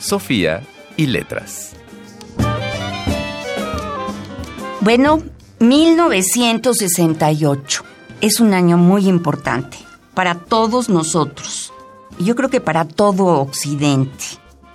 Sofía 0.00 0.62
y 0.96 1.06
letras. 1.06 1.76
Bueno, 4.80 5.22
1968 5.60 7.84
es 8.22 8.40
un 8.40 8.54
año 8.54 8.78
muy 8.78 9.06
importante 9.06 9.76
para 10.14 10.34
todos 10.34 10.88
nosotros. 10.88 11.72
Yo 12.18 12.34
creo 12.34 12.48
que 12.48 12.60
para 12.60 12.86
todo 12.86 13.40
Occidente. 13.40 14.24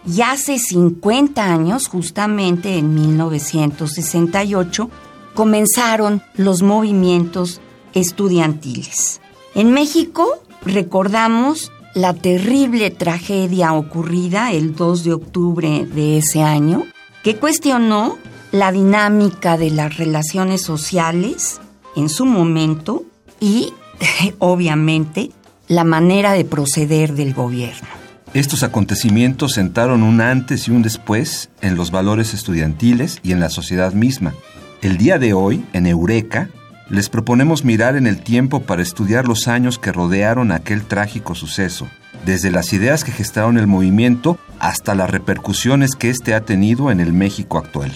Y 0.08 0.22
hace 0.22 0.60
50 0.60 1.44
años, 1.44 1.88
justamente 1.88 2.78
en 2.78 2.94
1968, 2.94 4.92
comenzaron 5.34 6.22
los 6.36 6.62
movimientos 6.62 7.60
estudiantiles. 7.94 9.20
En 9.55 9.72
México 9.72 10.44
recordamos 10.64 11.72
la 11.95 12.13
terrible 12.13 12.91
tragedia 12.91 13.73
ocurrida 13.73 14.52
el 14.52 14.76
2 14.76 15.04
de 15.05 15.13
octubre 15.13 15.85
de 15.85 16.18
ese 16.18 16.43
año, 16.43 16.85
que 17.24 17.37
cuestionó 17.37 18.18
la 18.52 18.71
dinámica 18.71 19.57
de 19.57 19.71
las 19.71 19.98
relaciones 19.98 20.62
sociales 20.62 21.62
en 21.96 22.10
su 22.10 22.26
momento 22.26 23.04
y, 23.40 23.74
obviamente, 24.40 25.32
la 25.70 25.85
manera 25.85 26.34
de 26.34 26.43
proceder 26.43 27.13
del 27.13 27.34
gobierno. 27.34 27.87
Estos 28.34 28.63
acontecimientos 28.63 29.54
sentaron 29.54 30.04
un 30.04 30.20
antes 30.20 30.68
y 30.68 30.71
un 30.71 30.82
después 30.82 31.49
en 31.62 31.77
los 31.77 31.91
valores 31.91 32.34
estudiantiles 32.34 33.20
y 33.24 33.32
en 33.32 33.40
la 33.40 33.49
sociedad 33.49 33.93
misma. 33.93 34.34
El 34.82 34.98
día 34.98 35.18
de 35.18 35.34
hoy, 35.34 35.63
en 35.71 35.87
Eureka, 35.87 36.49
les 36.90 37.10
proponemos 37.10 37.64
mirar 37.64 37.96
en 37.96 38.08
el 38.08 38.22
tiempo 38.22 38.62
para 38.62 38.82
estudiar 38.82 39.28
los 39.28 39.48
años 39.48 39.80
que 39.80 39.91
rodearon 39.91 40.52
aquel 40.52 40.86
trágico 40.86 41.36
suceso, 41.36 41.88
desde 42.26 42.52
las 42.52 42.74
ideas 42.74 43.04
que 43.04 43.12
gestaron 43.12 43.58
el 43.58 43.68
movimiento 43.68 44.38
hasta 44.60 44.96
las 44.96 45.10
repercusiones 45.10 45.96
que 45.96 46.10
éste 46.10 46.34
ha 46.34 46.42
tenido 46.42 46.92
en 46.92 47.00
el 47.00 47.14
México 47.14 47.58
actual. 47.58 47.92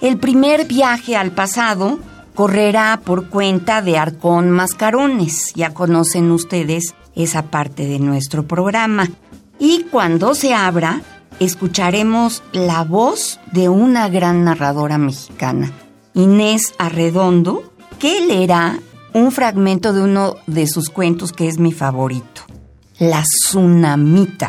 El 0.00 0.18
primer 0.18 0.66
viaje 0.66 1.16
al 1.16 1.30
pasado 1.30 1.98
correrá 2.34 3.00
por 3.04 3.28
cuenta 3.28 3.82
de 3.82 3.98
Arcón 3.98 4.50
Mascarones. 4.50 5.52
Ya 5.54 5.74
conocen 5.74 6.30
ustedes 6.30 6.94
esa 7.14 7.44
parte 7.44 7.86
de 7.86 7.98
nuestro 7.98 8.46
programa. 8.46 9.08
Y 9.58 9.84
cuando 9.90 10.34
se 10.34 10.54
abra, 10.54 11.02
escucharemos 11.38 12.42
la 12.52 12.84
voz 12.84 13.38
de 13.52 13.68
una 13.68 14.08
gran 14.08 14.44
narradora 14.44 14.98
mexicana, 14.98 15.70
Inés 16.14 16.74
Arredondo, 16.78 17.71
que 18.02 18.20
leerá 18.20 18.80
un 19.12 19.30
fragmento 19.30 19.92
de 19.92 20.02
uno 20.02 20.34
de 20.48 20.66
sus 20.66 20.90
cuentos 20.90 21.30
que 21.30 21.46
es 21.46 21.60
mi 21.60 21.70
favorito, 21.70 22.42
La 22.98 23.22
Tsunamita. 23.22 24.48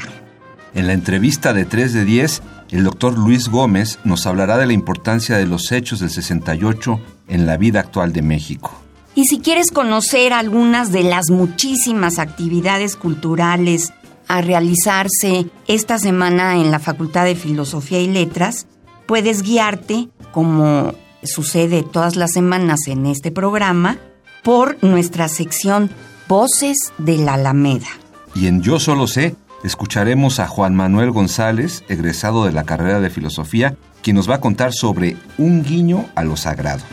En 0.74 0.88
la 0.88 0.94
entrevista 0.94 1.54
de 1.54 1.66
3 1.66 1.94
de 1.94 2.04
10, 2.04 2.42
el 2.72 2.84
doctor 2.84 3.16
Luis 3.16 3.50
Gómez 3.50 4.00
nos 4.06 4.26
hablará 4.26 4.58
de 4.58 4.66
la 4.66 4.74
importancia 4.74 5.38
de 5.38 5.46
los 5.46 5.72
hechos 5.72 6.00
del 6.00 6.10
68 6.10 7.00
en 7.28 7.46
la 7.46 7.58
vida 7.58 7.82
actual 7.82 8.12
de 8.12 8.24
México. 8.24 8.72
Y 9.14 9.26
si 9.26 9.40
quieres 9.40 9.70
conocer 9.70 10.34
algunas 10.34 10.92
de 10.92 11.04
las 11.04 11.30
muchísimas 11.30 12.18
actividades 12.18 12.96
culturales 12.96 13.94
a 14.28 14.42
realizarse 14.42 15.46
esta 15.68 16.00
semana 16.00 16.56
en 16.56 16.72
la 16.72 16.80
Facultad 16.80 17.26
de 17.26 17.36
Filosofía 17.36 18.02
y 18.02 18.08
Letras, 18.08 18.66
puedes 19.06 19.44
guiarte, 19.44 20.10
como 20.32 20.96
sucede 21.26 21.84
todas 21.84 22.16
las 22.16 22.32
semanas 22.32 22.82
en 22.88 23.06
este 23.06 23.32
programa, 23.32 23.98
por 24.44 24.84
nuestra 24.84 25.28
sección 25.28 25.90
Voces 26.28 26.78
de 26.98 27.18
la 27.18 27.36
Alameda. 27.36 27.88
Y 28.36 28.48
en 28.48 28.62
Yo 28.62 28.80
Solo 28.80 29.08
Sé, 29.08 29.36
escucharemos 29.64 30.40
a 30.40 30.48
Juan 30.48 30.76
Manuel 30.76 31.12
González, 31.12 31.84
egresado 31.88 32.46
de 32.46 32.52
la 32.52 32.64
carrera 32.64 33.00
de 33.00 33.10
Filosofía, 33.10 33.78
quien 34.02 34.16
nos 34.16 34.30
va 34.30 34.36
a 34.36 34.42
contar 34.42 34.74
sobre 34.74 35.18
un 35.38 35.64
guiño 35.64 36.06
a 36.16 36.24
lo 36.24 36.36
sagrado. 36.36 36.84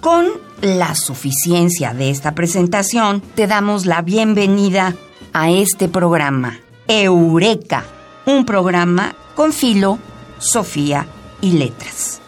Con 0.00 0.26
la 0.62 0.94
suficiencia 0.94 1.94
de 1.94 2.10
esta 2.10 2.34
presentación, 2.34 3.22
te 3.34 3.46
damos 3.46 3.86
la 3.86 4.02
bienvenida 4.02 4.94
a 5.32 5.50
este 5.50 5.88
programa, 5.88 6.58
Eureka, 6.86 7.84
un 8.26 8.44
programa 8.44 9.14
con 9.34 9.52
filo, 9.52 9.98
Sofía 10.38 11.06
y 11.40 11.52
letras. 11.52 12.20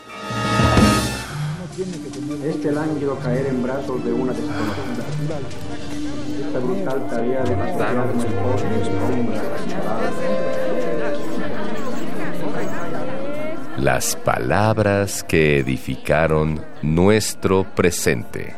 Este 2.44 2.72
lánguido 2.72 3.16
caer 3.20 3.46
en 3.46 3.62
brazos 3.62 4.04
de 4.04 4.12
una 4.12 4.32
desconocida. 4.32 5.38
Esta 6.44 6.58
brutal 6.58 7.06
tarea 7.08 7.42
de 7.42 7.54
sombra 7.54 8.04
Las 13.78 14.16
palabras 14.16 15.22
que 15.22 15.60
edificaron 15.60 16.64
nuestro 16.82 17.62
presente. 17.76 18.56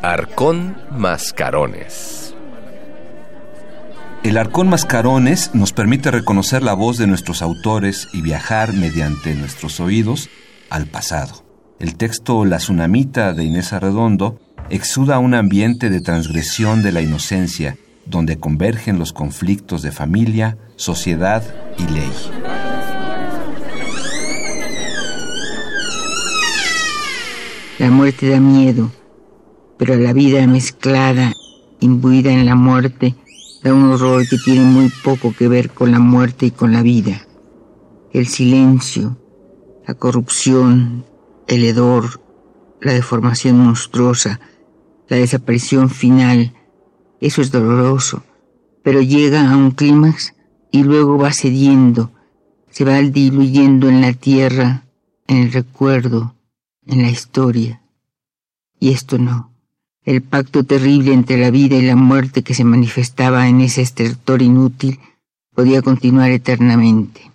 Arcón 0.00 0.76
Mascarones. 0.92 2.36
El 4.22 4.36
Arcón 4.36 4.68
Mascarones 4.68 5.54
nos 5.54 5.72
permite 5.72 6.12
reconocer 6.12 6.62
la 6.62 6.74
voz 6.74 6.98
de 6.98 7.08
nuestros 7.08 7.42
autores 7.42 8.06
y 8.12 8.22
viajar 8.22 8.72
mediante 8.74 9.34
nuestros 9.34 9.80
oídos 9.80 10.28
al 10.70 10.86
pasado. 10.86 11.47
El 11.78 11.94
texto 11.94 12.44
La 12.44 12.56
Tsunamita 12.56 13.32
de 13.34 13.44
Inés 13.44 13.72
Arredondo 13.72 14.40
exuda 14.68 15.20
un 15.20 15.32
ambiente 15.34 15.90
de 15.90 16.00
transgresión 16.00 16.82
de 16.82 16.90
la 16.90 17.02
inocencia, 17.02 17.76
donde 18.04 18.36
convergen 18.36 18.98
los 18.98 19.12
conflictos 19.12 19.82
de 19.82 19.92
familia, 19.92 20.58
sociedad 20.74 21.40
y 21.78 21.84
ley. 21.92 22.10
La 27.78 27.92
muerte 27.92 28.28
da 28.28 28.40
miedo, 28.40 28.90
pero 29.76 29.94
la 29.94 30.12
vida 30.12 30.44
mezclada, 30.48 31.32
imbuida 31.78 32.32
en 32.32 32.44
la 32.44 32.56
muerte, 32.56 33.14
da 33.62 33.72
un 33.72 33.84
horror 33.84 34.28
que 34.28 34.36
tiene 34.44 34.64
muy 34.64 34.90
poco 35.04 35.32
que 35.32 35.46
ver 35.46 35.70
con 35.70 35.92
la 35.92 36.00
muerte 36.00 36.46
y 36.46 36.50
con 36.50 36.72
la 36.72 36.82
vida. 36.82 37.22
El 38.12 38.26
silencio, 38.26 39.16
la 39.86 39.94
corrupción, 39.94 41.04
el 41.48 41.64
hedor, 41.64 42.20
la 42.80 42.92
deformación 42.92 43.58
monstruosa, 43.58 44.38
la 45.08 45.16
desaparición 45.16 45.90
final, 45.90 46.54
eso 47.20 47.42
es 47.42 47.50
doloroso, 47.50 48.22
pero 48.82 49.00
llega 49.00 49.50
a 49.50 49.56
un 49.56 49.72
clímax 49.72 50.34
y 50.70 50.84
luego 50.84 51.18
va 51.18 51.32
cediendo, 51.32 52.12
se 52.70 52.84
va 52.84 52.98
diluyendo 53.00 53.88
en 53.88 54.02
la 54.02 54.12
tierra, 54.12 54.84
en 55.26 55.38
el 55.38 55.52
recuerdo, 55.52 56.34
en 56.86 57.02
la 57.02 57.10
historia. 57.10 57.82
Y 58.78 58.92
esto 58.92 59.18
no. 59.18 59.50
El 60.04 60.22
pacto 60.22 60.64
terrible 60.64 61.12
entre 61.12 61.38
la 61.38 61.50
vida 61.50 61.76
y 61.76 61.82
la 61.82 61.96
muerte 61.96 62.42
que 62.42 62.54
se 62.54 62.64
manifestaba 62.64 63.48
en 63.48 63.60
ese 63.60 63.82
estertor 63.82 64.42
inútil 64.42 65.00
podía 65.54 65.82
continuar 65.82 66.30
eternamente. 66.30 67.32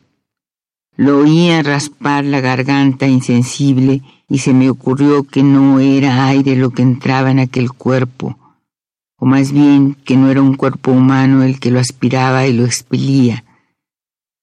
Lo 0.95 1.19
oía 1.19 1.63
raspar 1.63 2.23
la 2.23 2.39
garganta 2.39 3.07
insensible 3.07 4.01
y 4.29 4.39
se 4.39 4.53
me 4.53 4.69
ocurrió 4.69 5.23
que 5.23 5.41
no 5.41 5.79
era 5.79 6.27
aire 6.27 6.55
lo 6.55 6.69
que 6.69 6.83
entraba 6.83 7.31
en 7.31 7.39
aquel 7.39 7.71
cuerpo, 7.71 8.37
o 9.17 9.25
más 9.25 9.51
bien 9.51 9.95
que 10.05 10.17
no 10.17 10.29
era 10.29 10.41
un 10.41 10.55
cuerpo 10.55 10.91
humano 10.91 11.41
el 11.43 11.59
que 11.59 11.71
lo 11.71 11.79
aspiraba 11.79 12.45
y 12.45 12.53
lo 12.53 12.65
expelía. 12.65 13.43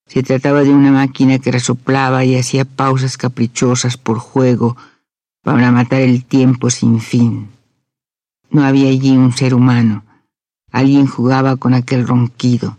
Se 0.07 0.25
trataba 0.25 0.65
de 0.65 0.71
una 0.71 0.91
máquina 0.91 1.39
que 1.39 1.53
resoplaba 1.53 2.25
y 2.25 2.37
hacía 2.37 2.65
pausas 2.65 3.17
caprichosas 3.17 3.97
por 3.97 4.19
juego 4.19 4.77
para 5.43 5.71
matar 5.71 6.01
el 6.01 6.25
tiempo 6.25 6.69
sin 6.69 6.99
fin. 6.99 7.49
No 8.51 8.65
había 8.65 8.89
allí 8.89 9.17
un 9.17 9.33
ser 9.33 9.55
humano. 9.55 10.03
Alguien 10.73 11.07
jugaba 11.07 11.57
con 11.57 11.75
aquel 11.75 12.09
ronquido, 12.09 12.77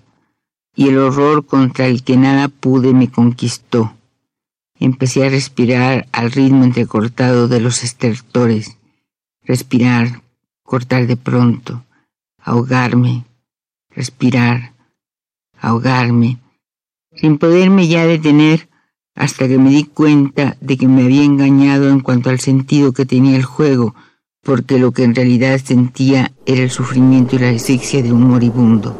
y 0.82 0.88
el 0.88 0.98
horror 0.98 1.46
contra 1.46 1.86
el 1.86 2.02
que 2.02 2.18
nada 2.18 2.48
pude 2.48 2.92
me 2.92 3.08
conquistó. 3.08 3.94
Empecé 4.80 5.24
a 5.24 5.30
respirar 5.30 6.08
al 6.12 6.32
ritmo 6.32 6.64
entrecortado 6.64 7.48
de 7.48 7.60
los 7.60 7.84
estertores, 7.84 8.80
respirar, 9.44 10.24
cortar 10.64 11.06
de 11.06 11.18
pronto, 11.18 11.84
ahogarme, 12.40 13.26
respirar, 13.92 14.74
ahogarme, 15.60 16.40
sin 17.14 17.38
poderme 17.38 17.88
ya 17.88 18.08
detener 18.08 18.68
hasta 19.14 19.48
que 19.48 19.60
me 19.60 19.70
di 19.70 19.84
cuenta 19.84 20.58
de 20.62 20.78
que 20.78 20.88
me 20.88 21.04
había 21.04 21.24
engañado 21.24 21.90
en 21.90 22.00
cuanto 22.00 22.32
al 22.32 22.40
sentido 22.40 22.92
que 22.92 23.06
tenía 23.06 23.36
el 23.36 23.46
juego, 23.46 23.94
porque 24.42 24.80
lo 24.80 24.94
que 24.94 25.04
en 25.04 25.14
realidad 25.14 25.62
sentía 25.64 26.32
era 26.48 26.64
el 26.64 26.72
sufrimiento 26.72 27.36
y 27.36 27.40
la 27.40 27.50
asfixia 27.50 28.02
de 28.02 28.12
un 28.12 28.24
moribundo. 28.24 29.00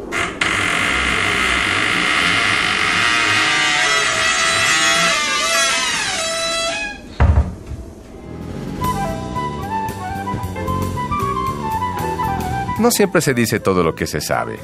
No 12.82 12.90
siempre 12.90 13.20
se 13.20 13.32
dice 13.32 13.60
todo 13.60 13.84
lo 13.84 13.94
que 13.94 14.08
se 14.08 14.20
sabe, 14.20 14.58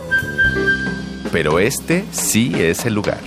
pero 1.30 1.60
este 1.60 2.04
sí 2.10 2.52
es 2.56 2.84
el 2.84 2.94
lugar. 2.94 3.20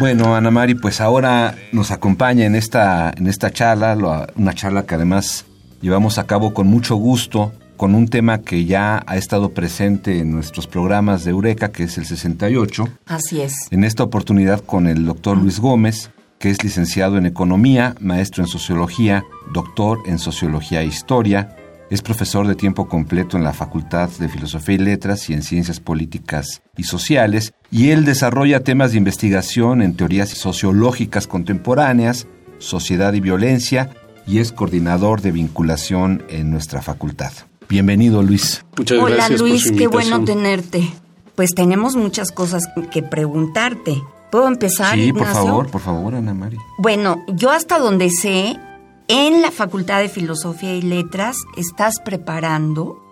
Bueno, 0.00 0.34
Ana 0.34 0.50
Mari, 0.50 0.74
pues 0.74 1.00
ahora 1.00 1.54
nos 1.70 1.92
acompaña 1.92 2.46
en 2.46 2.56
esta, 2.56 3.14
en 3.16 3.28
esta 3.28 3.52
charla, 3.52 4.26
una 4.34 4.52
charla 4.52 4.84
que 4.84 4.96
además 4.96 5.46
llevamos 5.80 6.18
a 6.18 6.26
cabo 6.26 6.52
con 6.52 6.66
mucho 6.66 6.96
gusto, 6.96 7.52
con 7.76 7.94
un 7.94 8.08
tema 8.08 8.40
que 8.40 8.64
ya 8.64 9.04
ha 9.06 9.16
estado 9.16 9.50
presente 9.50 10.18
en 10.18 10.32
nuestros 10.32 10.66
programas 10.66 11.22
de 11.22 11.30
Eureka, 11.30 11.70
que 11.70 11.84
es 11.84 11.98
el 11.98 12.06
68. 12.06 12.88
Así 13.06 13.42
es. 13.42 13.54
En 13.70 13.84
esta 13.84 14.02
oportunidad 14.02 14.58
con 14.58 14.88
el 14.88 15.06
doctor 15.06 15.38
Luis 15.38 15.60
Gómez, 15.60 16.10
que 16.40 16.50
es 16.50 16.64
licenciado 16.64 17.16
en 17.16 17.26
Economía, 17.26 17.94
maestro 18.00 18.42
en 18.42 18.48
Sociología, 18.48 19.22
doctor 19.52 20.00
en 20.06 20.18
Sociología 20.18 20.80
e 20.80 20.86
Historia, 20.86 21.54
es 21.90 22.02
profesor 22.02 22.46
de 22.46 22.54
tiempo 22.54 22.88
completo 22.88 23.36
en 23.36 23.42
la 23.42 23.52
Facultad 23.52 24.08
de 24.10 24.28
Filosofía 24.28 24.76
y 24.76 24.78
Letras 24.78 25.28
y 25.28 25.34
en 25.34 25.42
Ciencias 25.42 25.80
Políticas 25.80 26.62
y 26.76 26.84
Sociales, 26.84 27.52
y 27.70 27.90
él 27.90 28.04
desarrolla 28.04 28.60
temas 28.60 28.92
de 28.92 28.98
investigación 28.98 29.82
en 29.82 29.96
teorías 29.96 30.30
sociológicas 30.30 31.26
contemporáneas, 31.26 32.28
sociedad 32.58 33.12
y 33.12 33.20
violencia, 33.20 33.90
y 34.26 34.38
es 34.38 34.52
coordinador 34.52 35.20
de 35.20 35.32
vinculación 35.32 36.22
en 36.28 36.50
nuestra 36.50 36.80
facultad. 36.80 37.32
Bienvenido, 37.68 38.22
Luis. 38.22 38.64
Muchas 38.76 38.98
Hola, 38.98 39.16
gracias. 39.16 39.40
Hola, 39.40 39.50
Luis, 39.50 39.72
qué 39.72 39.88
bueno 39.88 40.24
tenerte. 40.24 40.88
Pues 41.34 41.54
tenemos 41.54 41.96
muchas 41.96 42.30
cosas 42.30 42.64
que 42.92 43.02
preguntarte. 43.02 44.00
¿Puedo 44.30 44.46
empezar? 44.46 44.94
Sí, 44.94 45.12
por 45.12 45.26
favor, 45.26 45.68
por 45.68 45.80
favor, 45.80 46.14
Ana 46.14 46.34
María. 46.34 46.60
Bueno, 46.78 47.24
yo 47.28 47.50
hasta 47.50 47.80
donde 47.80 48.10
sé, 48.10 48.56
en 49.12 49.42
la 49.42 49.50
Facultad 49.50 50.00
de 50.02 50.08
Filosofía 50.08 50.76
y 50.76 50.82
Letras 50.82 51.36
estás 51.56 51.98
preparando 52.00 53.02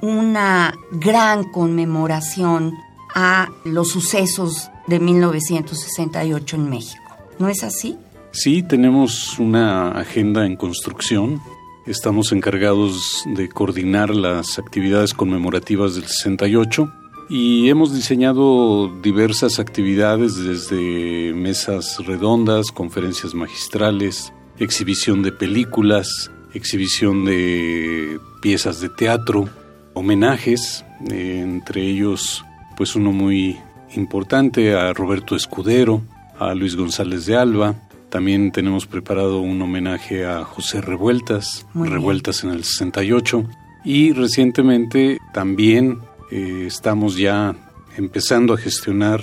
una 0.00 0.74
gran 0.90 1.44
conmemoración 1.44 2.72
a 3.14 3.50
los 3.64 3.90
sucesos 3.90 4.70
de 4.86 5.00
1968 5.00 6.56
en 6.56 6.70
México. 6.70 7.02
¿No 7.38 7.50
es 7.50 7.62
así? 7.62 7.98
Sí, 8.32 8.62
tenemos 8.62 9.38
una 9.38 9.90
agenda 9.90 10.46
en 10.46 10.56
construcción. 10.56 11.42
Estamos 11.84 12.32
encargados 12.32 13.24
de 13.26 13.50
coordinar 13.50 14.14
las 14.14 14.58
actividades 14.58 15.12
conmemorativas 15.12 15.94
del 15.94 16.06
68 16.06 16.90
y 17.28 17.68
hemos 17.68 17.94
diseñado 17.94 18.88
diversas 19.02 19.58
actividades 19.58 20.36
desde 20.36 21.34
mesas 21.34 21.98
redondas, 22.06 22.72
conferencias 22.72 23.34
magistrales, 23.34 24.32
exhibición 24.58 25.22
de 25.22 25.32
películas, 25.32 26.30
exhibición 26.52 27.24
de 27.24 28.18
piezas 28.40 28.80
de 28.80 28.88
teatro, 28.88 29.48
homenajes, 29.94 30.84
entre 31.10 31.82
ellos 31.82 32.44
pues 32.76 32.96
uno 32.96 33.12
muy 33.12 33.58
importante 33.94 34.74
a 34.74 34.92
Roberto 34.92 35.36
Escudero, 35.36 36.02
a 36.38 36.54
Luis 36.54 36.76
González 36.76 37.26
de 37.26 37.36
Alba, 37.36 37.76
también 38.14 38.52
tenemos 38.52 38.86
preparado 38.86 39.40
un 39.40 39.60
homenaje 39.60 40.24
a 40.24 40.44
José 40.44 40.80
Revueltas, 40.80 41.66
Revueltas 41.74 42.44
en 42.44 42.50
el 42.50 42.62
68, 42.62 43.44
y 43.84 44.12
recientemente 44.12 45.18
también 45.32 45.98
eh, 46.30 46.64
estamos 46.66 47.16
ya 47.16 47.56
empezando 47.96 48.54
a 48.54 48.56
gestionar 48.56 49.20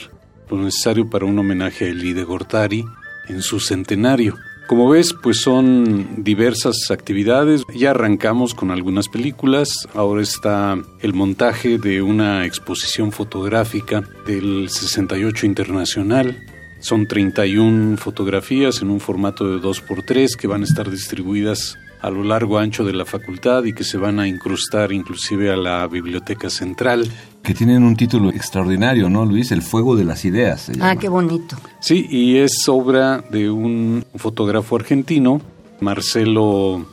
lo 0.49 0.57
necesario 0.57 1.09
para 1.09 1.25
un 1.25 1.39
homenaje 1.39 1.85
a 1.85 1.87
Elide 1.87 2.23
Gortari 2.23 2.83
en 3.29 3.41
su 3.41 3.59
centenario. 3.59 4.35
Como 4.71 4.87
ves, 4.87 5.11
pues 5.11 5.41
son 5.41 6.23
diversas 6.23 6.91
actividades. 6.91 7.65
Ya 7.75 7.89
arrancamos 7.89 8.53
con 8.53 8.71
algunas 8.71 9.09
películas. 9.09 9.67
Ahora 9.93 10.21
está 10.21 10.81
el 11.01 11.13
montaje 11.13 11.77
de 11.77 12.01
una 12.01 12.45
exposición 12.45 13.11
fotográfica 13.11 14.01
del 14.25 14.69
68 14.69 15.45
Internacional. 15.45 16.41
Son 16.79 17.05
31 17.05 17.97
fotografías 17.97 18.81
en 18.81 18.91
un 18.91 19.01
formato 19.01 19.45
de 19.45 19.61
2x3 19.61 20.37
que 20.37 20.47
van 20.47 20.61
a 20.61 20.63
estar 20.63 20.89
distribuidas 20.89 21.77
a 22.01 22.09
lo 22.09 22.23
largo 22.23 22.57
ancho 22.57 22.83
de 22.83 22.93
la 22.93 23.05
facultad 23.05 23.63
y 23.63 23.73
que 23.73 23.83
se 23.83 23.97
van 23.97 24.19
a 24.19 24.27
incrustar 24.27 24.91
inclusive 24.91 25.51
a 25.51 25.55
la 25.55 25.87
biblioteca 25.87 26.49
central. 26.49 27.09
Que 27.43 27.53
tienen 27.53 27.83
un 27.83 27.95
título 27.95 28.29
extraordinario, 28.29 29.09
¿no, 29.09 29.25
Luis? 29.25 29.51
El 29.51 29.61
fuego 29.61 29.95
de 29.95 30.03
las 30.03 30.25
ideas. 30.25 30.71
ah, 30.79 30.95
qué 30.95 31.09
bonito. 31.09 31.57
Sí, 31.79 32.07
y 32.09 32.37
es 32.37 32.67
obra 32.67 33.23
de 33.29 33.49
un 33.49 34.05
fotógrafo 34.15 34.75
argentino, 34.75 35.41
Marcelo, 35.79 36.85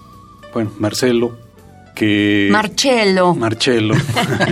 bueno, 0.52 0.72
Marcelo, 0.78 1.38
que... 1.94 2.48
Marcelo. 2.50 3.34
Marcelo, 3.34 3.94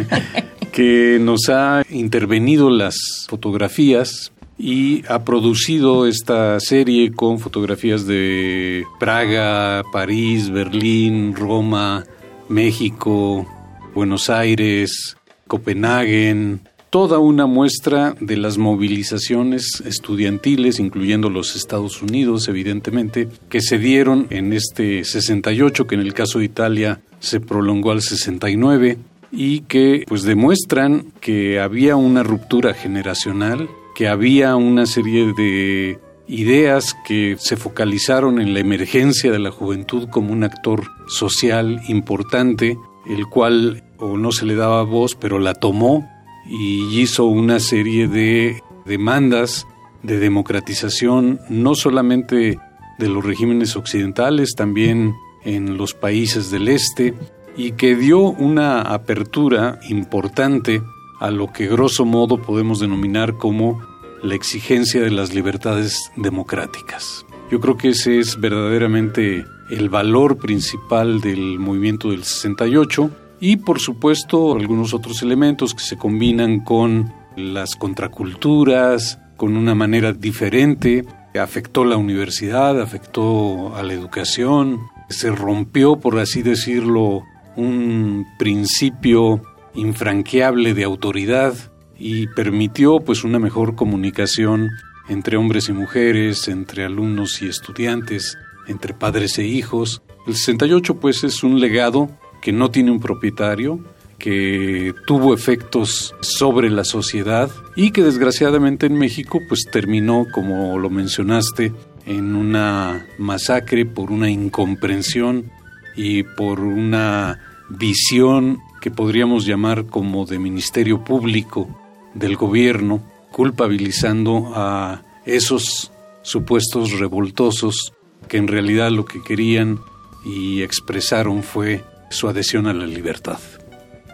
que 0.73 1.19
nos 1.20 1.49
ha 1.49 1.82
intervenido 1.91 2.70
las 2.70 3.26
fotografías 3.29 4.32
y 4.58 5.05
ha 5.08 5.25
producido 5.25 6.06
esta 6.06 6.58
serie 6.61 7.12
con 7.12 7.38
fotografías 7.38 8.06
de 8.06 8.85
Praga, 8.99 9.82
París, 9.93 10.50
Berlín, 10.50 11.35
Roma, 11.35 12.05
México, 12.49 13.47
Buenos 13.94 14.31
Aires, 14.31 15.17
Copenhague, 15.47 16.58
toda 16.91 17.19
una 17.19 17.47
muestra 17.47 18.14
de 18.20 18.37
las 18.37 18.56
movilizaciones 18.56 19.82
estudiantiles, 19.85 20.81
incluyendo 20.81 21.29
los 21.29 21.55
Estados 21.55 22.00
Unidos, 22.03 22.49
evidentemente, 22.49 23.29
que 23.50 23.61
se 23.61 23.79
dieron 23.79 24.26
en 24.31 24.53
este 24.53 25.05
68, 25.05 25.87
que 25.87 25.94
en 25.94 26.00
el 26.00 26.14
caso 26.14 26.38
de 26.38 26.47
Italia 26.47 27.00
se 27.20 27.41
prolongó 27.41 27.91
al 27.91 28.03
69 28.03 28.99
y 29.31 29.61
que 29.61 30.05
pues 30.06 30.23
demuestran 30.23 31.12
que 31.20 31.61
había 31.61 31.97
una 31.97 32.23
ruptura 32.23 32.72
generacional 32.72 33.69
que 33.96 34.08
había 34.08 34.56
una 34.56 34.84
serie 34.84 35.32
de 35.32 35.98
ideas 36.29 36.94
que 37.06 37.36
se 37.38 37.56
focalizaron 37.56 38.43
en 38.43 38.53
la 38.53 38.60
emergencia 38.60 39.32
de 39.32 39.38
la 39.38 39.50
juventud 39.50 40.10
como 40.10 40.34
un 40.34 40.44
actor 40.44 40.82
social 41.08 41.81
importante, 41.88 42.76
el 43.08 43.26
cual 43.26 43.84
o 43.96 44.19
no 44.19 44.32
se 44.32 44.44
le 44.44 44.55
daba 44.55 44.82
voz, 44.82 45.15
pero 45.15 45.38
la 45.38 45.55
tomó 45.55 46.06
y 46.46 47.00
hizo 47.00 47.24
una 47.24 47.58
serie 47.58 48.06
de 48.06 48.60
demandas 48.84 49.67
de 50.03 50.19
democratización, 50.19 51.41
no 51.48 51.74
solamente 51.74 52.58
de 52.98 53.08
los 53.08 53.24
regímenes 53.24 53.76
occidentales, 53.76 54.55
también 54.55 55.15
en 55.43 55.79
los 55.79 55.94
países 55.94 56.50
del 56.50 56.69
este, 56.69 57.15
y 57.56 57.72
que 57.72 57.96
dio 57.96 58.20
una 58.20 58.82
apertura 58.82 59.81
importante 59.88 60.82
a 61.20 61.31
lo 61.31 61.53
que 61.53 61.67
grosso 61.67 62.05
modo 62.05 62.41
podemos 62.41 62.81
denominar 62.81 63.37
como 63.37 63.81
la 64.23 64.35
exigencia 64.35 65.01
de 65.01 65.11
las 65.11 65.35
libertades 65.35 66.11
democráticas. 66.17 67.25
Yo 67.51 67.61
creo 67.61 67.77
que 67.77 67.91
ese 67.91 68.19
es 68.19 68.41
verdaderamente 68.41 69.44
el 69.70 69.89
valor 69.89 70.39
principal 70.39 71.20
del 71.20 71.58
movimiento 71.58 72.11
del 72.11 72.25
68 72.25 73.11
y 73.41 73.56
por 73.56 73.81
supuesto 73.81 74.55
algunos 74.55 74.94
otros 74.94 75.23
elementos 75.23 75.75
que 75.75 75.85
se 75.85 75.96
combinan 75.96 76.61
con 76.61 77.13
las 77.37 77.77
contraculturas, 77.77 79.19
con 79.37 79.56
una 79.56 79.75
manera 79.75 80.13
diferente, 80.13 81.05
afectó 81.39 81.85
la 81.85 81.96
universidad, 81.96 82.81
afectó 82.81 83.75
a 83.77 83.82
la 83.82 83.93
educación, 83.93 84.81
se 85.08 85.31
rompió, 85.31 85.96
por 85.96 86.19
así 86.19 86.43
decirlo, 86.43 87.23
un 87.56 88.27
principio 88.39 89.43
infranqueable 89.76 90.74
de 90.74 90.84
autoridad 90.84 91.54
y 91.98 92.26
permitió 92.28 93.00
pues 93.00 93.24
una 93.24 93.38
mejor 93.38 93.74
comunicación 93.74 94.70
entre 95.08 95.36
hombres 95.36 95.68
y 95.68 95.72
mujeres, 95.72 96.48
entre 96.48 96.84
alumnos 96.84 97.40
y 97.42 97.48
estudiantes, 97.48 98.36
entre 98.66 98.94
padres 98.94 99.38
e 99.38 99.44
hijos. 99.44 100.02
El 100.26 100.34
68 100.34 100.98
pues 100.98 101.24
es 101.24 101.42
un 101.42 101.60
legado 101.60 102.10
que 102.42 102.52
no 102.52 102.70
tiene 102.70 102.90
un 102.90 103.00
propietario, 103.00 103.80
que 104.18 104.94
tuvo 105.06 105.34
efectos 105.34 106.14
sobre 106.20 106.70
la 106.70 106.84
sociedad 106.84 107.50
y 107.76 107.90
que 107.90 108.02
desgraciadamente 108.02 108.86
en 108.86 108.98
México 108.98 109.40
pues 109.48 109.66
terminó, 109.70 110.26
como 110.32 110.78
lo 110.78 110.90
mencionaste, 110.90 111.72
en 112.06 112.34
una 112.34 113.06
masacre 113.18 113.84
por 113.84 114.10
una 114.10 114.30
incomprensión 114.30 115.50
y 115.96 116.22
por 116.22 116.60
una 116.60 117.40
visión 117.68 118.60
que 118.80 118.90
podríamos 118.90 119.46
llamar 119.46 119.86
como 119.86 120.26
de 120.26 120.38
ministerio 120.38 121.02
público 121.04 121.68
del 122.14 122.36
gobierno 122.36 123.02
culpabilizando 123.32 124.52
a 124.54 125.02
esos 125.24 125.92
supuestos 126.22 126.98
revoltosos 126.98 127.92
que 128.28 128.38
en 128.38 128.48
realidad 128.48 128.90
lo 128.90 129.04
que 129.04 129.22
querían 129.22 129.78
y 130.24 130.62
expresaron 130.62 131.42
fue 131.42 131.84
su 132.10 132.28
adhesión 132.28 132.66
a 132.66 132.72
la 132.72 132.86
libertad. 132.86 133.38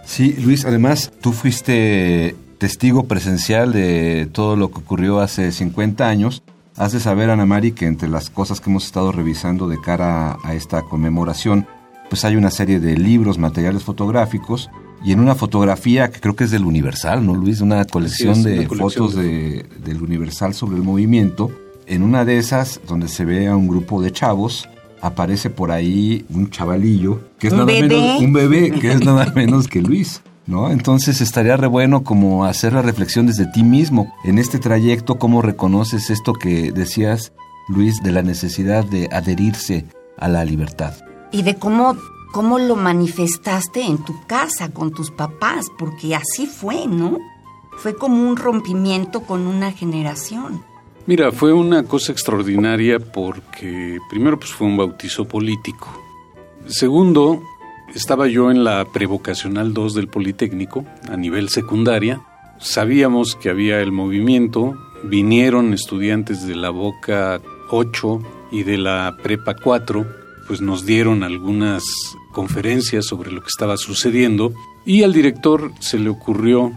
Sí, 0.04 0.34
Luis, 0.38 0.64
además 0.64 1.12
tú 1.20 1.32
fuiste 1.32 2.34
testigo 2.58 3.04
presencial 3.04 3.72
de 3.72 4.28
todo 4.32 4.56
lo 4.56 4.70
que 4.70 4.78
ocurrió 4.78 5.20
hace 5.20 5.52
50 5.52 6.08
años. 6.08 6.42
Has 6.76 6.92
de 6.92 7.00
saber, 7.00 7.30
Ana 7.30 7.46
Mari, 7.46 7.72
que 7.72 7.86
entre 7.86 8.08
las 8.08 8.30
cosas 8.30 8.60
que 8.60 8.70
hemos 8.70 8.84
estado 8.84 9.12
revisando 9.12 9.68
de 9.68 9.80
cara 9.80 10.36
a 10.42 10.54
esta 10.54 10.82
conmemoración, 10.82 11.66
pues 12.12 12.26
hay 12.26 12.36
una 12.36 12.50
serie 12.50 12.78
de 12.78 12.94
libros, 12.98 13.38
materiales 13.38 13.84
fotográficos, 13.84 14.68
y 15.02 15.12
en 15.12 15.20
una 15.20 15.34
fotografía 15.34 16.10
que 16.10 16.20
creo 16.20 16.36
que 16.36 16.44
es 16.44 16.50
del 16.50 16.66
Universal, 16.66 17.24
¿no, 17.24 17.34
Luis? 17.34 17.62
Una 17.62 17.86
colección 17.86 18.42
de 18.42 18.68
fotos 18.68 19.14
de, 19.14 19.64
del 19.82 20.02
Universal 20.02 20.52
sobre 20.52 20.76
el 20.76 20.82
movimiento. 20.82 21.50
En 21.86 22.02
una 22.02 22.26
de 22.26 22.36
esas, 22.36 22.82
donde 22.86 23.08
se 23.08 23.24
ve 23.24 23.48
a 23.48 23.56
un 23.56 23.66
grupo 23.66 24.02
de 24.02 24.12
chavos, 24.12 24.68
aparece 25.00 25.48
por 25.48 25.70
ahí 25.70 26.26
un 26.28 26.50
chavalillo, 26.50 27.18
que 27.38 27.46
es 27.46 27.54
¿Un 27.54 27.60
nada 27.60 27.72
bebé? 27.72 27.88
menos 27.88 28.20
un 28.20 28.32
bebé, 28.34 28.72
que 28.72 28.92
es 28.92 29.02
nada 29.02 29.32
menos 29.34 29.66
que 29.66 29.80
Luis. 29.80 30.20
¿No? 30.46 30.70
Entonces 30.70 31.22
estaría 31.22 31.56
re 31.56 31.66
bueno 31.66 32.04
como 32.04 32.44
hacer 32.44 32.74
la 32.74 32.82
reflexión 32.82 33.26
desde 33.26 33.46
ti 33.46 33.62
mismo. 33.62 34.12
En 34.22 34.38
este 34.38 34.58
trayecto, 34.58 35.18
¿cómo 35.18 35.40
reconoces 35.40 36.10
esto 36.10 36.34
que 36.34 36.72
decías, 36.72 37.32
Luis, 37.70 38.02
de 38.02 38.12
la 38.12 38.22
necesidad 38.22 38.84
de 38.84 39.08
adherirse 39.10 39.86
a 40.18 40.28
la 40.28 40.44
libertad? 40.44 40.92
Y 41.32 41.42
de 41.42 41.56
cómo, 41.56 41.96
cómo 42.32 42.58
lo 42.58 42.76
manifestaste 42.76 43.82
en 43.82 43.98
tu 44.04 44.14
casa 44.26 44.72
con 44.72 44.92
tus 44.92 45.10
papás, 45.10 45.66
porque 45.78 46.14
así 46.14 46.46
fue, 46.46 46.86
¿no? 46.86 47.18
Fue 47.78 47.94
como 47.96 48.28
un 48.28 48.36
rompimiento 48.36 49.22
con 49.22 49.46
una 49.46 49.72
generación. 49.72 50.62
Mira, 51.06 51.32
fue 51.32 51.52
una 51.52 51.82
cosa 51.82 52.12
extraordinaria 52.12 53.00
porque 53.00 53.98
primero 54.08 54.38
pues 54.38 54.52
fue 54.52 54.68
un 54.68 54.76
bautizo 54.76 55.24
político. 55.26 55.88
Segundo, 56.66 57.42
estaba 57.92 58.28
yo 58.28 58.52
en 58.52 58.62
la 58.62 58.84
prevocacional 58.84 59.74
2 59.74 59.94
del 59.94 60.06
Politécnico 60.06 60.84
a 61.10 61.16
nivel 61.16 61.48
secundaria. 61.48 62.22
Sabíamos 62.60 63.34
que 63.34 63.50
había 63.50 63.80
el 63.80 63.90
movimiento, 63.90 64.76
vinieron 65.02 65.74
estudiantes 65.74 66.46
de 66.46 66.54
la 66.54 66.70
Boca 66.70 67.40
8 67.70 68.22
y 68.52 68.62
de 68.62 68.78
la 68.78 69.16
Prepa 69.22 69.56
4, 69.56 70.06
pues 70.46 70.60
nos 70.60 70.84
dieron 70.84 71.22
algunas 71.22 71.84
conferencias 72.32 73.06
sobre 73.06 73.30
lo 73.30 73.40
que 73.40 73.48
estaba 73.48 73.76
sucediendo 73.76 74.52
y 74.84 75.02
al 75.02 75.12
director 75.12 75.72
se 75.80 75.98
le 75.98 76.08
ocurrió 76.08 76.72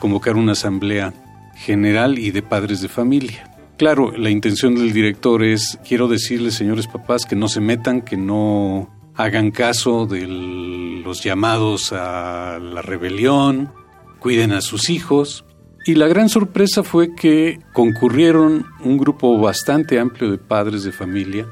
convocar 0.00 0.36
una 0.36 0.52
asamblea 0.52 1.12
general 1.56 2.18
y 2.18 2.30
de 2.30 2.42
padres 2.42 2.80
de 2.80 2.88
familia. 2.88 3.50
Claro, 3.76 4.12
la 4.12 4.30
intención 4.30 4.74
del 4.74 4.92
director 4.92 5.44
es, 5.44 5.78
quiero 5.86 6.08
decirles, 6.08 6.54
señores 6.54 6.86
papás, 6.86 7.24
que 7.24 7.36
no 7.36 7.48
se 7.48 7.60
metan, 7.60 8.02
que 8.02 8.16
no 8.16 8.88
hagan 9.14 9.50
caso 9.50 10.06
de 10.06 10.26
los 10.26 11.22
llamados 11.22 11.92
a 11.92 12.58
la 12.60 12.82
rebelión, 12.82 13.70
cuiden 14.18 14.52
a 14.52 14.60
sus 14.60 14.90
hijos. 14.90 15.44
Y 15.86 15.94
la 15.94 16.08
gran 16.08 16.28
sorpresa 16.28 16.82
fue 16.82 17.14
que 17.14 17.60
concurrieron 17.72 18.66
un 18.84 18.98
grupo 18.98 19.38
bastante 19.38 19.98
amplio 19.98 20.30
de 20.30 20.38
padres 20.38 20.82
de 20.82 20.92
familia 20.92 21.46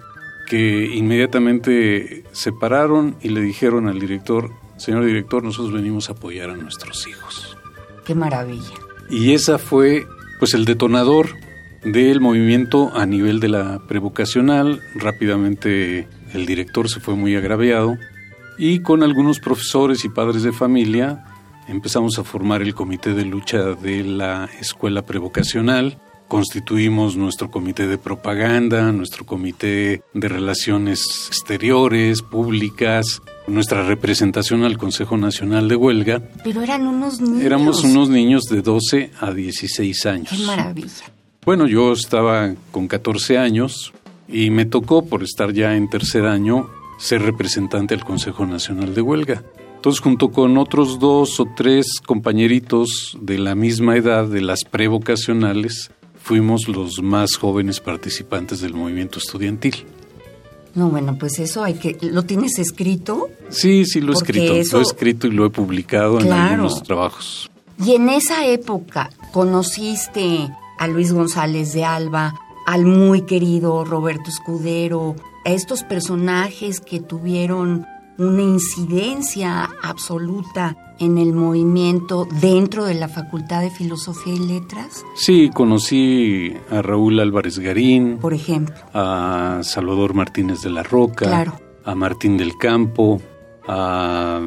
que 0.47 0.87
inmediatamente 0.95 2.25
se 2.33 2.53
pararon 2.53 3.17
y 3.21 3.29
le 3.31 3.41
dijeron 3.41 3.89
al 3.89 3.99
director, 3.99 4.53
señor 4.77 5.05
director, 5.05 5.43
nosotros 5.43 5.73
venimos 5.73 6.09
a 6.09 6.13
apoyar 6.13 6.51
a 6.51 6.57
nuestros 6.57 7.07
hijos. 7.07 7.57
Qué 8.05 8.15
maravilla. 8.15 8.75
Y 9.11 9.33
esa 9.33 9.59
fue 9.59 10.07
pues 10.39 10.55
el 10.55 10.65
detonador 10.65 11.29
del 11.85 12.21
movimiento 12.21 12.91
a 12.95 13.07
nivel 13.07 13.41
de 13.41 13.49
la 13.49 13.81
prevocacional. 13.87 14.81
Rápidamente 14.95 16.09
el 16.33 16.47
director 16.47 16.89
se 16.89 17.01
fue 17.01 17.15
muy 17.15 17.37
agraviado 17.37 17.97
y 18.59 18.81
con 18.81 19.03
algunos 19.03 19.39
profesores 19.39 20.05
y 20.05 20.09
padres 20.09 20.43
de 20.43 20.53
familia 20.53 21.25
empezamos 21.69 22.19
a 22.19 22.25
formar 22.25 22.63
el 22.63 22.75
comité 22.75 23.15
de 23.15 23.25
lucha 23.25 23.59
de 23.75 24.03
la 24.05 24.49
escuela 24.61 25.03
prevocacional. 25.03 25.99
Constituimos 26.29 27.17
nuestro 27.17 27.51
comité 27.51 27.87
de 27.87 27.99
propaganda, 27.99 28.91
nuestro 28.93 29.25
comité 29.25 30.03
de 30.13 30.29
relaciones 30.29 31.05
exteriores, 31.29 32.23
públicas, 32.23 33.23
nuestra 33.47 33.85
representación 33.85 34.65
al 34.65 34.77
Consejo 34.77 35.17
Nacional 35.17 35.69
de 35.69 35.77
Huelga. 35.77 36.23
Pero 36.43 36.63
eran 36.63 36.87
unos 36.87 37.21
niños. 37.21 37.43
Éramos 37.43 37.85
unos 37.85 38.09
niños 38.09 38.43
de 38.51 38.63
12 38.63 39.11
a 39.21 39.33
16 39.33 40.07
años. 40.07 40.29
Qué 40.31 40.39
maravilla. 40.45 41.13
Bueno, 41.45 41.69
yo 41.69 41.93
estaba 41.93 42.55
con 42.73 42.89
14 42.89 43.39
años 43.39 43.93
y 44.29 44.51
me 44.51 44.65
tocó, 44.65 45.07
por 45.07 45.23
estar 45.23 45.53
ya 45.53 45.77
en 45.77 45.89
tercer 45.89 46.27
año, 46.27 46.69
ser 46.99 47.23
representante 47.23 47.95
del 47.95 48.05
Consejo 48.05 48.47
Nacional 48.47 48.95
de 48.95 49.01
Huelga. 49.01 49.45
Entonces, 49.77 50.01
junto 50.01 50.31
con 50.31 50.59
otros 50.59 50.99
dos 50.99 51.39
o 51.39 51.47
tres 51.55 52.01
compañeritos 52.05 53.17
de 53.21 53.39
la 53.39 53.55
misma 53.55 53.97
edad, 53.97 54.27
de 54.27 54.41
las 54.41 54.65
prevocacionales, 54.65 55.93
fuimos 56.27 56.67
los 56.67 57.01
más 57.03 57.37
jóvenes 57.37 57.79
participantes 57.79 58.61
del 58.61 58.75
movimiento 58.75 59.21
estudiantil. 59.21 59.87
No, 60.75 60.89
bueno, 60.91 61.17
pues 61.17 61.39
eso 61.39 61.63
hay 61.63 61.75
que... 61.75 61.97
¿Lo 62.01 62.25
tienes 62.25 62.59
escrito? 62.59 63.29
Sí, 63.49 63.85
sí, 63.87 64.01
lo 64.01 64.11
he 64.13 64.17
escrito. 64.17 64.55
eso- 64.57 64.77
Lo 64.79 64.83
he 64.83 64.87
escrito 64.87 65.29
y 65.29 65.31
lo 65.31 65.47
he 65.47 65.51
publicado 65.51 66.19
en 66.21 66.33
algunos 66.33 66.83
trabajos. 66.83 67.49
Y 67.83 67.93
en 67.93 68.09
esa 68.09 68.45
época 68.45 69.09
conociste 69.33 70.51
a 70.81 70.89
Luis 70.89 71.13
González 71.13 71.73
de 71.73 71.85
Alba, 71.85 72.35
al 72.67 72.85
muy 72.87 73.23
querido 73.23 73.85
Roberto 73.85 74.29
Escudero, 74.29 75.15
a 75.45 75.51
estos 75.53 75.85
personajes 75.85 76.81
que 76.81 76.99
tuvieron 76.99 77.87
una 78.19 78.43
incidencia 78.43 79.69
absoluta 79.83 80.77
en 80.99 81.19
el 81.19 81.35
movimiento 81.35 82.27
dentro 82.41 82.85
de 82.87 82.95
la 82.95 83.09
Facultad 83.09 83.61
de 83.61 83.71
Filosofía 83.71 84.33
y 84.35 84.39
Letras, 84.39 85.05
Sí, 85.15 85.51
conocí 85.53 86.55
a 86.71 86.81
Raúl 86.81 87.21
Álvarez 87.21 87.59
Garín, 87.59 88.17
por 88.19 88.33
ejemplo. 88.33 88.75
a 88.95 89.61
Salvador 89.63 90.15
Martínez 90.15 90.63
de 90.63 90.71
la 90.71 90.83
Roca, 90.83 91.27
Claro. 91.27 91.61
a 91.85 91.95
Martín 91.95 92.39
del 92.39 92.57
Campo, 92.57 93.21
a 93.69 94.41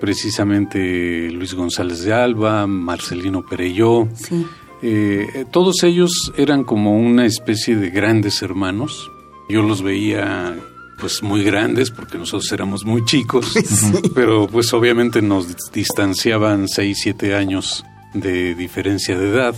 precisamente 0.00 1.30
Luis 1.30 1.54
González 1.54 2.02
de 2.04 2.12
Alba, 2.12 2.66
Marcelino 2.66 3.44
Pereyó. 3.44 4.08
Sí. 4.14 4.46
Eh, 4.82 5.44
todos 5.50 5.82
ellos 5.82 6.32
eran 6.36 6.64
como 6.64 6.96
una 6.96 7.26
especie 7.26 7.76
de 7.76 7.90
grandes 7.90 8.40
hermanos. 8.42 9.10
Yo 9.48 9.62
los 9.62 9.82
veía 9.82 10.56
pues 11.00 11.22
muy 11.22 11.42
grandes 11.42 11.90
porque 11.90 12.18
nosotros 12.18 12.52
éramos 12.52 12.84
muy 12.84 13.04
chicos, 13.04 13.54
pero 14.14 14.46
pues 14.46 14.72
obviamente 14.72 15.22
nos 15.22 15.72
distanciaban 15.72 16.68
6, 16.68 16.98
7 17.02 17.34
años 17.34 17.84
de 18.12 18.54
diferencia 18.54 19.18
de 19.18 19.28
edad. 19.28 19.54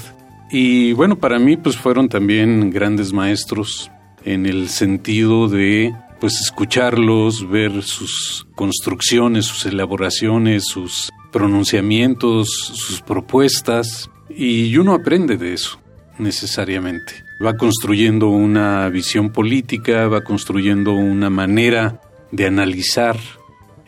Y 0.50 0.92
bueno, 0.92 1.16
para 1.16 1.38
mí 1.38 1.56
pues 1.56 1.76
fueron 1.76 2.08
también 2.08 2.70
grandes 2.70 3.12
maestros 3.12 3.90
en 4.25 4.46
el 4.46 4.68
sentido 4.68 5.49
de 5.49 5.94
pues 6.20 6.40
escucharlos, 6.40 7.49
ver 7.50 7.82
sus 7.82 8.46
construcciones, 8.54 9.46
sus 9.46 9.66
elaboraciones, 9.66 10.66
sus 10.66 11.11
pronunciamientos, 11.32 12.49
sus 12.49 13.00
propuestas 13.00 14.08
y 14.30 14.76
uno 14.76 14.94
aprende 14.94 15.37
de 15.37 15.54
eso 15.54 15.81
necesariamente. 16.19 17.25
Va 17.45 17.57
construyendo 17.57 18.28
una 18.28 18.88
visión 18.88 19.31
política, 19.31 20.07
va 20.09 20.23
construyendo 20.23 20.92
una 20.92 21.31
manera 21.31 22.00
de 22.31 22.47
analizar 22.47 23.16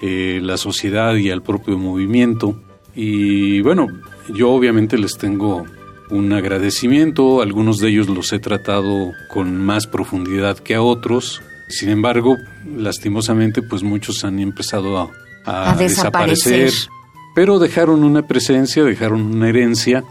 eh, 0.01 0.41
la 0.43 0.57
sociedad 0.57 1.15
y 1.15 1.31
al 1.31 1.43
propio 1.43 1.79
movimiento. 1.79 2.61
Y 2.95 3.61
bueno, 3.61 3.89
yo 4.35 4.51
obviamente 4.51 4.99
les 4.99 5.17
tengo 5.17 5.65
un 6.11 6.33
agradecimiento, 6.33 7.41
algunos 7.41 7.79
de 7.79 7.89
ellos 7.89 8.09
los 8.09 8.33
he 8.33 8.39
tratado 8.39 9.13
con 9.33 9.57
más 9.65 9.87
profundidad 9.87 10.59
que 10.59 10.75
a 10.75 10.83
otros. 10.83 11.43
Sin 11.69 11.89
embargo, 11.89 12.37
lastimosamente, 12.77 13.63
pues 13.63 13.83
muchos 13.83 14.25
han 14.25 14.39
empezado 14.39 14.99
a, 14.99 15.11
a 15.47 15.73
A 15.73 15.77
desaparecer. 15.77 16.65
desaparecer. 16.65 16.89
Pero 17.35 17.59
dejaron 17.59 18.05
una 18.05 18.27
presencia, 18.27 18.85
dejaron 18.85 19.23
una 19.23 19.49
herencia. 19.49 20.05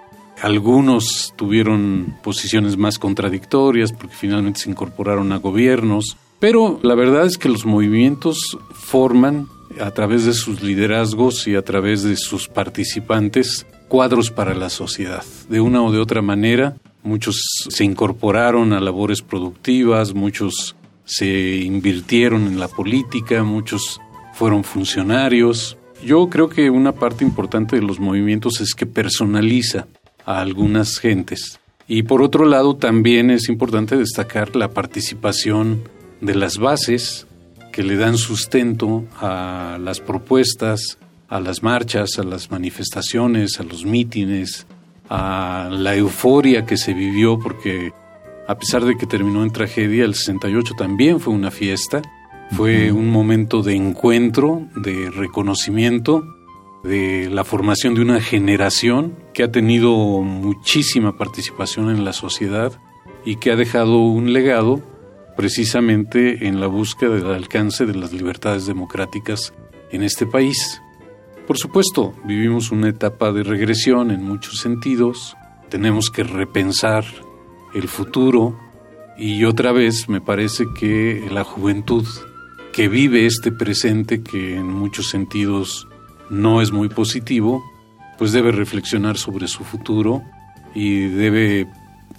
Algunos 0.44 1.34
tuvieron 1.38 2.18
posiciones 2.22 2.76
más 2.76 3.00
contradictorias 3.00 3.94
porque 3.94 4.14
finalmente 4.14 4.60
se 4.60 4.70
incorporaron 4.70 5.32
a 5.32 5.38
gobiernos. 5.38 6.18
Pero 6.42 6.82
la 6.84 6.96
verdad 6.96 7.26
es 7.26 7.38
que 7.38 7.48
los 7.48 7.66
movimientos 7.66 8.58
forman 8.74 9.48
a 9.80 9.92
través 9.92 10.26
de 10.26 10.34
sus 10.34 10.62
liderazgos 10.62 11.48
y 11.48 11.56
a 11.56 11.62
través 11.62 12.04
de 12.04 12.18
sus 12.18 12.50
participantes 12.50 13.66
cuadros 13.88 14.32
para 14.32 14.54
la 14.54 14.70
sociedad. 14.70 15.24
De 15.48 15.62
una 15.62 15.82
o 15.82 15.94
de 15.94 16.00
otra 16.00 16.22
manera, 16.22 16.76
muchos 17.04 17.42
se 17.70 17.86
incorporaron 17.86 18.74
a 18.74 18.82
labores 18.82 19.22
productivas, 19.22 20.14
muchos 20.14 20.76
se 21.06 21.60
invirtieron 21.60 22.48
en 22.48 22.60
la 22.60 22.68
política, 22.68 23.44
muchos 23.44 24.02
fueron 24.34 24.66
funcionarios. 24.66 25.78
Yo 26.06 26.30
creo 26.30 26.50
que 26.50 26.70
una 26.70 26.92
parte 26.92 27.24
importante 27.24 27.78
de 27.78 27.82
los 27.82 28.02
movimientos 28.02 28.60
es 28.60 28.76
que 28.76 28.86
personaliza 28.86 29.88
a 30.26 30.42
algunas 30.42 31.00
gentes. 31.00 31.60
Y 31.88 32.04
por 32.04 32.22
otro 32.22 32.46
lado, 32.46 32.76
también 32.76 33.30
es 33.30 33.50
importante 33.50 33.98
destacar 33.98 34.56
la 34.56 34.70
participación 34.70 35.84
de 36.22 36.36
las 36.36 36.58
bases 36.58 37.28
que 37.72 37.84
le 37.84 37.98
dan 37.98 38.18
sustento 38.18 39.04
a 39.20 39.78
las 39.82 40.00
propuestas, 40.00 40.98
a 41.28 41.40
las 41.40 41.64
marchas, 41.64 42.20
a 42.20 42.24
las 42.24 42.52
manifestaciones, 42.52 43.60
a 43.60 43.64
los 43.64 43.86
mítines, 43.86 44.68
a 45.10 45.70
la 45.72 45.96
euforia 45.96 46.66
que 46.66 46.78
se 46.78 46.94
vivió, 46.94 47.40
porque 47.40 47.92
a 48.48 48.58
pesar 48.58 48.86
de 48.86 48.96
que 48.96 49.06
terminó 49.06 49.44
en 49.44 49.52
tragedia, 49.52 50.06
el 50.06 50.16
68 50.16 50.76
también 50.78 51.20
fue 51.20 51.34
una 51.34 51.52
fiesta, 51.52 52.02
fue 52.52 52.92
un 52.92 53.10
momento 53.10 53.64
de 53.64 53.76
encuentro, 53.76 54.68
de 54.76 55.10
reconocimiento, 55.10 56.24
de 56.84 57.30
la 57.30 57.46
formación 57.46 57.96
de 57.96 58.02
una 58.02 58.22
generación 58.22 59.16
que 59.34 59.44
ha 59.44 59.52
tenido 59.52 59.96
muchísima 60.22 61.18
participación 61.18 61.90
en 61.90 62.04
la 62.04 62.14
sociedad 62.14 62.74
y 63.26 63.38
que 63.38 63.52
ha 63.52 63.56
dejado 63.56 64.00
un 64.00 64.34
legado 64.34 64.82
precisamente 65.38 66.48
en 66.48 66.60
la 66.60 66.68
búsqueda 66.68 67.16
del 67.16 67.32
alcance 67.32 67.86
de 67.86 67.96
las 67.96 68.12
libertades 68.12 68.66
democráticas 68.66 69.54
en 69.92 70.04
este 70.04 70.26
país. 70.26 70.82
Por 71.48 71.58
supuesto, 71.58 72.14
vivimos 72.26 72.72
una 72.72 72.90
etapa 72.90 73.32
de 73.32 73.44
regresión 73.44 74.12
en 74.12 74.24
muchos 74.24 74.60
sentidos, 74.60 75.36
tenemos 75.70 76.10
que 76.10 76.24
repensar 76.24 77.06
el 77.74 77.88
futuro 77.88 78.60
y 79.18 79.46
otra 79.46 79.72
vez 79.72 80.10
me 80.10 80.22
parece 80.22 80.66
que 80.78 81.28
la 81.32 81.44
juventud 81.44 82.06
que 82.72 82.88
vive 82.88 83.26
este 83.26 83.52
presente 83.52 84.24
que 84.24 84.56
en 84.56 84.68
muchos 84.68 85.10
sentidos 85.10 85.88
no 86.30 86.62
es 86.62 86.72
muy 86.72 86.90
positivo, 86.90 87.64
pues 88.18 88.32
debe 88.32 88.52
reflexionar 88.52 89.18
sobre 89.18 89.48
su 89.48 89.64
futuro 89.64 90.24
y 90.76 91.08
debe 91.08 91.68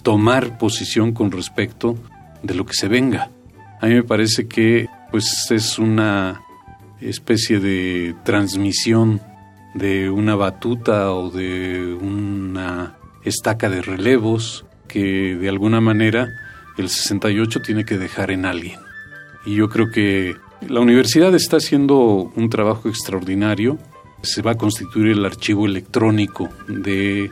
tomar 0.03 0.57
posición 0.57 1.13
con 1.13 1.31
respecto 1.31 1.97
de 2.43 2.53
lo 2.53 2.65
que 2.65 2.73
se 2.73 2.87
venga. 2.87 3.31
A 3.81 3.87
mí 3.87 3.95
me 3.95 4.03
parece 4.03 4.47
que 4.47 4.87
pues 5.11 5.49
es 5.51 5.79
una 5.79 6.41
especie 7.01 7.59
de 7.59 8.15
transmisión 8.23 9.21
de 9.73 10.09
una 10.09 10.35
batuta 10.35 11.11
o 11.13 11.29
de 11.29 11.97
una 12.01 12.95
estaca 13.23 13.69
de 13.69 13.81
relevos 13.81 14.65
que 14.87 15.35
de 15.35 15.49
alguna 15.49 15.81
manera 15.81 16.29
el 16.77 16.89
68 16.89 17.61
tiene 17.61 17.85
que 17.85 17.97
dejar 17.97 18.31
en 18.31 18.45
alguien. 18.45 18.79
Y 19.45 19.55
yo 19.55 19.69
creo 19.69 19.91
que 19.91 20.35
la 20.67 20.79
universidad 20.79 21.33
está 21.35 21.57
haciendo 21.57 22.31
un 22.35 22.49
trabajo 22.49 22.89
extraordinario. 22.89 23.77
Se 24.25 24.41
va 24.41 24.51
a 24.51 24.57
constituir 24.57 25.07
el 25.07 25.25
archivo 25.25 25.65
electrónico 25.65 26.49
de 26.67 27.31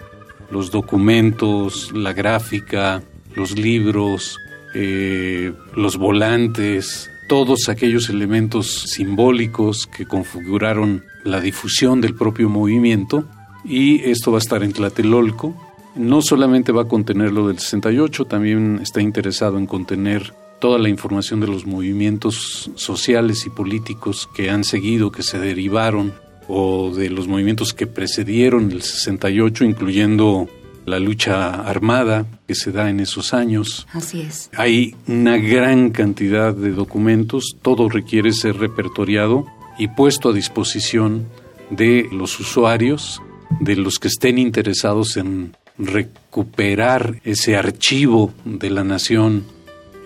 los 0.52 0.72
documentos, 0.72 1.92
la 1.94 2.14
gráfica, 2.14 3.04
los 3.36 3.58
libros, 3.58 4.38
eh, 4.76 5.54
los 5.76 5.98
volantes, 5.98 7.10
todos 7.28 7.70
aquellos 7.70 8.10
elementos 8.10 8.86
simbólicos 8.88 9.88
que 9.88 10.06
configuraron 10.06 11.04
la 11.24 11.40
difusión 11.40 12.02
del 12.02 12.16
propio 12.16 12.50
movimiento 12.50 13.26
y 13.64 14.02
esto 14.02 14.32
va 14.32 14.38
a 14.38 14.42
estar 14.42 14.64
en 14.64 14.74
Tlatelolco. 14.74 15.56
No 15.96 16.22
solamente 16.22 16.72
va 16.72 16.84
a 16.84 16.88
contener 16.88 17.32
lo 17.32 17.48
del 17.48 17.60
68, 17.60 18.26
también 18.26 18.80
está 18.82 19.02
interesado 19.02 19.58
en 19.58 19.68
contener 19.68 20.34
toda 20.60 20.80
la 20.80 20.90
información 20.90 21.40
de 21.40 21.48
los 21.48 21.66
movimientos 21.66 22.72
sociales 22.76 23.46
y 23.46 23.50
políticos 23.50 24.30
que 24.34 24.50
han 24.50 24.64
seguido, 24.64 25.12
que 25.12 25.22
se 25.22 25.38
derivaron, 25.38 26.14
o 26.48 26.94
de 26.94 27.10
los 27.10 27.28
movimientos 27.28 27.74
que 27.74 27.88
precedieron 27.88 28.72
el 28.72 28.82
68, 28.82 29.64
incluyendo 29.64 30.50
la 30.86 31.00
lucha 31.00 31.62
armada 31.62 32.26
que 32.48 32.56
se 32.56 32.72
da 32.72 32.90
en 32.90 33.00
esos 33.00 33.34
años. 33.34 33.88
Así 33.94 34.22
es. 34.22 34.50
Hay 34.56 34.96
una 35.08 35.38
gran 35.38 35.92
cantidad 35.92 36.54
de 36.54 36.72
documentos, 36.72 37.56
todo 37.62 37.90
requiere 37.90 38.34
ser 38.34 38.58
repertoriado 38.58 39.46
y 39.78 39.88
puesto 39.88 40.30
a 40.30 40.34
disposición 40.34 41.28
de 41.70 42.08
los 42.12 42.40
usuarios, 42.40 43.22
de 43.60 43.76
los 43.76 43.98
que 44.00 44.10
estén 44.10 44.38
interesados 44.38 45.18
en 45.18 45.56
recuperar 45.78 47.20
ese 47.24 47.56
archivo 47.56 48.34
de 48.46 48.70
la 48.70 48.84
nación 48.84 49.46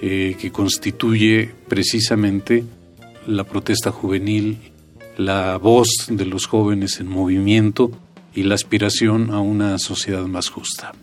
eh, 0.02 0.36
que 0.40 0.52
constituye 0.52 1.52
precisamente 1.68 2.64
la 3.26 3.44
protesta 3.44 3.92
juvenil, 3.92 4.58
la 5.18 5.58
voz 5.58 5.88
de 6.10 6.26
los 6.26 6.46
jóvenes 6.46 7.00
en 7.00 7.10
movimiento 7.10 7.92
y 8.34 8.44
la 8.44 8.56
aspiración 8.56 9.32
a 9.32 9.40
una 9.40 9.78
sociedad 9.80 10.26
más 10.26 10.50
justa. 10.50 10.94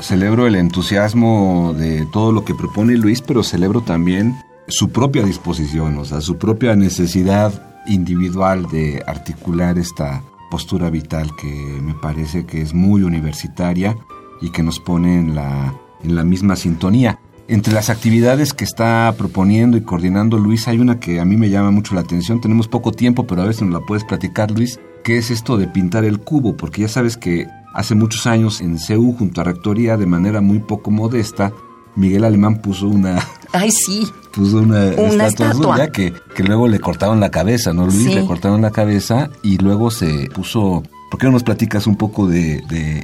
Celebro 0.00 0.46
el 0.46 0.56
entusiasmo 0.56 1.74
de 1.76 2.06
todo 2.12 2.30
lo 2.30 2.44
que 2.44 2.54
propone 2.54 2.96
Luis, 2.96 3.22
pero 3.22 3.42
celebro 3.42 3.80
también 3.80 4.36
su 4.68 4.90
propia 4.90 5.22
disposición, 5.22 5.96
o 5.96 6.04
sea, 6.04 6.20
su 6.20 6.36
propia 6.36 6.76
necesidad 6.76 7.82
individual 7.86 8.66
de 8.70 9.02
articular 9.06 9.78
esta 9.78 10.22
postura 10.50 10.90
vital 10.90 11.30
que 11.40 11.46
me 11.46 11.94
parece 11.94 12.44
que 12.44 12.60
es 12.60 12.74
muy 12.74 13.02
universitaria 13.02 13.96
y 14.42 14.50
que 14.50 14.62
nos 14.62 14.78
pone 14.78 15.18
en 15.18 15.34
la, 15.34 15.74
en 16.02 16.14
la 16.14 16.24
misma 16.24 16.56
sintonía. 16.56 17.18
Entre 17.48 17.72
las 17.72 17.90
actividades 17.90 18.52
que 18.52 18.64
está 18.64 19.14
proponiendo 19.16 19.76
y 19.76 19.82
coordinando 19.82 20.38
Luis, 20.38 20.66
hay 20.66 20.78
una 20.78 20.98
que 20.98 21.20
a 21.20 21.24
mí 21.24 21.36
me 21.36 21.48
llama 21.48 21.70
mucho 21.70 21.94
la 21.94 22.00
atención. 22.00 22.40
Tenemos 22.40 22.66
poco 22.66 22.90
tiempo, 22.90 23.26
pero 23.26 23.42
a 23.42 23.46
veces 23.46 23.62
nos 23.62 23.80
la 23.80 23.86
puedes 23.86 24.04
platicar, 24.04 24.50
Luis, 24.50 24.80
¿Qué 25.06 25.18
es 25.18 25.30
esto 25.30 25.56
de 25.56 25.68
pintar 25.68 26.04
el 26.04 26.18
cubo, 26.18 26.56
porque 26.56 26.82
ya 26.82 26.88
sabes 26.88 27.16
que 27.16 27.46
hace 27.74 27.94
muchos 27.94 28.26
años 28.26 28.60
en 28.60 28.76
CEU, 28.76 29.12
junto 29.12 29.40
a 29.40 29.44
Rectoría, 29.44 29.96
de 29.96 30.04
manera 30.04 30.40
muy 30.40 30.58
poco 30.58 30.90
modesta, 30.90 31.52
Miguel 31.94 32.24
Alemán 32.24 32.60
puso 32.60 32.88
una... 32.88 33.24
Ay, 33.52 33.70
sí. 33.70 34.04
Puso 34.32 34.58
una, 34.58 34.88
estatua, 35.28 35.92
Que, 35.92 36.12
que, 36.34 36.42
luego 36.42 36.66
le 36.66 36.80
cortaron 36.80 37.20
la 37.20 37.30
cabeza, 37.30 37.72
¿no, 37.72 37.86
Luis? 37.86 38.12
Le 38.12 38.26
cortaron 38.26 38.62
la 38.62 38.72
cabeza 38.72 39.30
y 39.44 39.58
luego 39.58 39.92
se 39.92 40.28
puso... 40.34 40.82
¿Por 41.08 41.20
qué 41.20 41.26
no 41.26 41.32
nos 41.34 41.44
platicas 41.44 41.86
un 41.86 41.94
poco 41.94 42.26
de, 42.26 42.56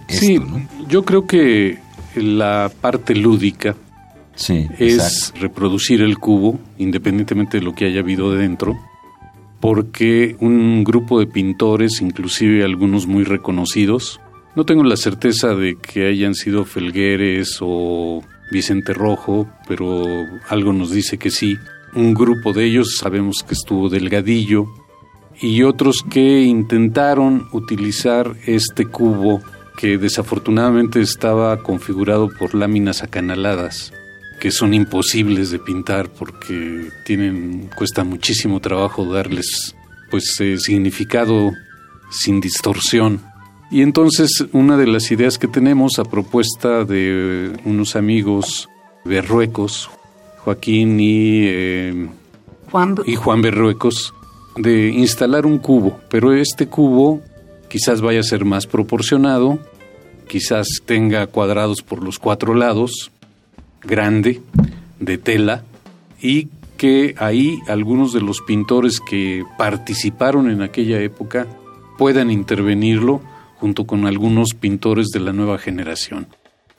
esto, 0.08 0.26
sí, 0.26 0.42
yo 0.88 1.04
creo 1.04 1.28
que 1.28 1.78
la 2.16 2.68
parte 2.80 3.14
lúdica 3.14 3.76
sí, 4.34 4.68
es 4.78 5.32
reproducir 5.38 6.02
el 6.02 6.18
cubo, 6.18 6.58
independientemente 6.78 7.58
de 7.58 7.64
lo 7.64 7.74
que 7.74 7.86
haya 7.86 8.00
habido 8.00 8.32
dentro, 8.32 8.78
porque 9.60 10.36
un 10.40 10.82
grupo 10.84 11.20
de 11.20 11.26
pintores, 11.26 12.00
inclusive 12.00 12.64
algunos 12.64 13.06
muy 13.06 13.24
reconocidos, 13.24 14.20
no 14.54 14.66
tengo 14.66 14.84
la 14.84 14.96
certeza 14.96 15.54
de 15.54 15.76
que 15.76 16.06
hayan 16.08 16.34
sido 16.34 16.64
Felgueres 16.64 17.58
o 17.60 18.22
Vicente 18.50 18.92
Rojo, 18.92 19.48
pero 19.66 20.04
algo 20.48 20.72
nos 20.72 20.90
dice 20.90 21.16
que 21.16 21.30
sí. 21.30 21.56
Un 21.94 22.12
grupo 22.12 22.52
de 22.52 22.64
ellos 22.66 22.96
sabemos 22.98 23.42
que 23.46 23.54
estuvo 23.54 23.88
Delgadillo 23.88 24.66
y 25.40 25.62
otros 25.62 26.02
que 26.08 26.42
intentaron 26.42 27.48
utilizar 27.52 28.34
este 28.46 28.86
cubo 28.86 29.40
que 29.78 29.96
desafortunadamente 29.96 31.00
estaba 31.00 31.62
configurado 31.62 32.28
por 32.28 32.54
láminas 32.54 33.02
acanaladas 33.02 33.92
que 34.40 34.50
son 34.50 34.74
imposibles 34.74 35.50
de 35.50 35.58
pintar 35.58 36.08
porque 36.08 36.88
tienen 37.06 37.70
cuesta 37.74 38.04
muchísimo 38.04 38.60
trabajo 38.60 39.04
darles 39.04 39.74
pues 40.10 40.36
eh, 40.40 40.58
significado 40.58 41.52
sin 42.10 42.40
distorsión. 42.40 43.20
Y 43.70 43.80
entonces 43.82 44.44
una 44.52 44.76
de 44.76 44.86
las 44.86 45.10
ideas 45.10 45.38
que 45.38 45.48
tenemos 45.48 45.98
a 45.98 46.04
propuesta 46.04 46.84
de 46.84 47.52
unos 47.64 47.96
amigos 47.96 48.68
berruecos, 49.04 49.90
Joaquín 50.38 51.00
y, 51.00 51.44
eh, 51.46 52.08
Juan, 52.70 52.96
y 53.06 53.14
Juan 53.14 53.42
Berruecos, 53.42 54.12
de 54.56 54.88
instalar 54.88 55.46
un 55.46 55.58
cubo, 55.58 56.00
pero 56.10 56.32
este 56.34 56.66
cubo 56.66 57.22
quizás 57.68 58.00
vaya 58.00 58.20
a 58.20 58.24
ser 58.24 58.44
más 58.44 58.66
proporcionado, 58.66 59.58
quizás 60.28 60.66
tenga 60.84 61.26
cuadrados 61.26 61.82
por 61.82 62.02
los 62.02 62.18
cuatro 62.18 62.54
lados, 62.54 63.11
grande 63.84 64.40
de 65.00 65.18
tela 65.18 65.64
y 66.20 66.48
que 66.76 67.14
ahí 67.18 67.60
algunos 67.68 68.12
de 68.12 68.20
los 68.20 68.40
pintores 68.40 69.00
que 69.00 69.44
participaron 69.56 70.50
en 70.50 70.62
aquella 70.62 71.00
época 71.00 71.46
puedan 71.98 72.30
intervenirlo 72.30 73.20
junto 73.56 73.86
con 73.86 74.06
algunos 74.06 74.54
pintores 74.54 75.08
de 75.08 75.20
la 75.20 75.32
nueva 75.32 75.58
generación. 75.58 76.26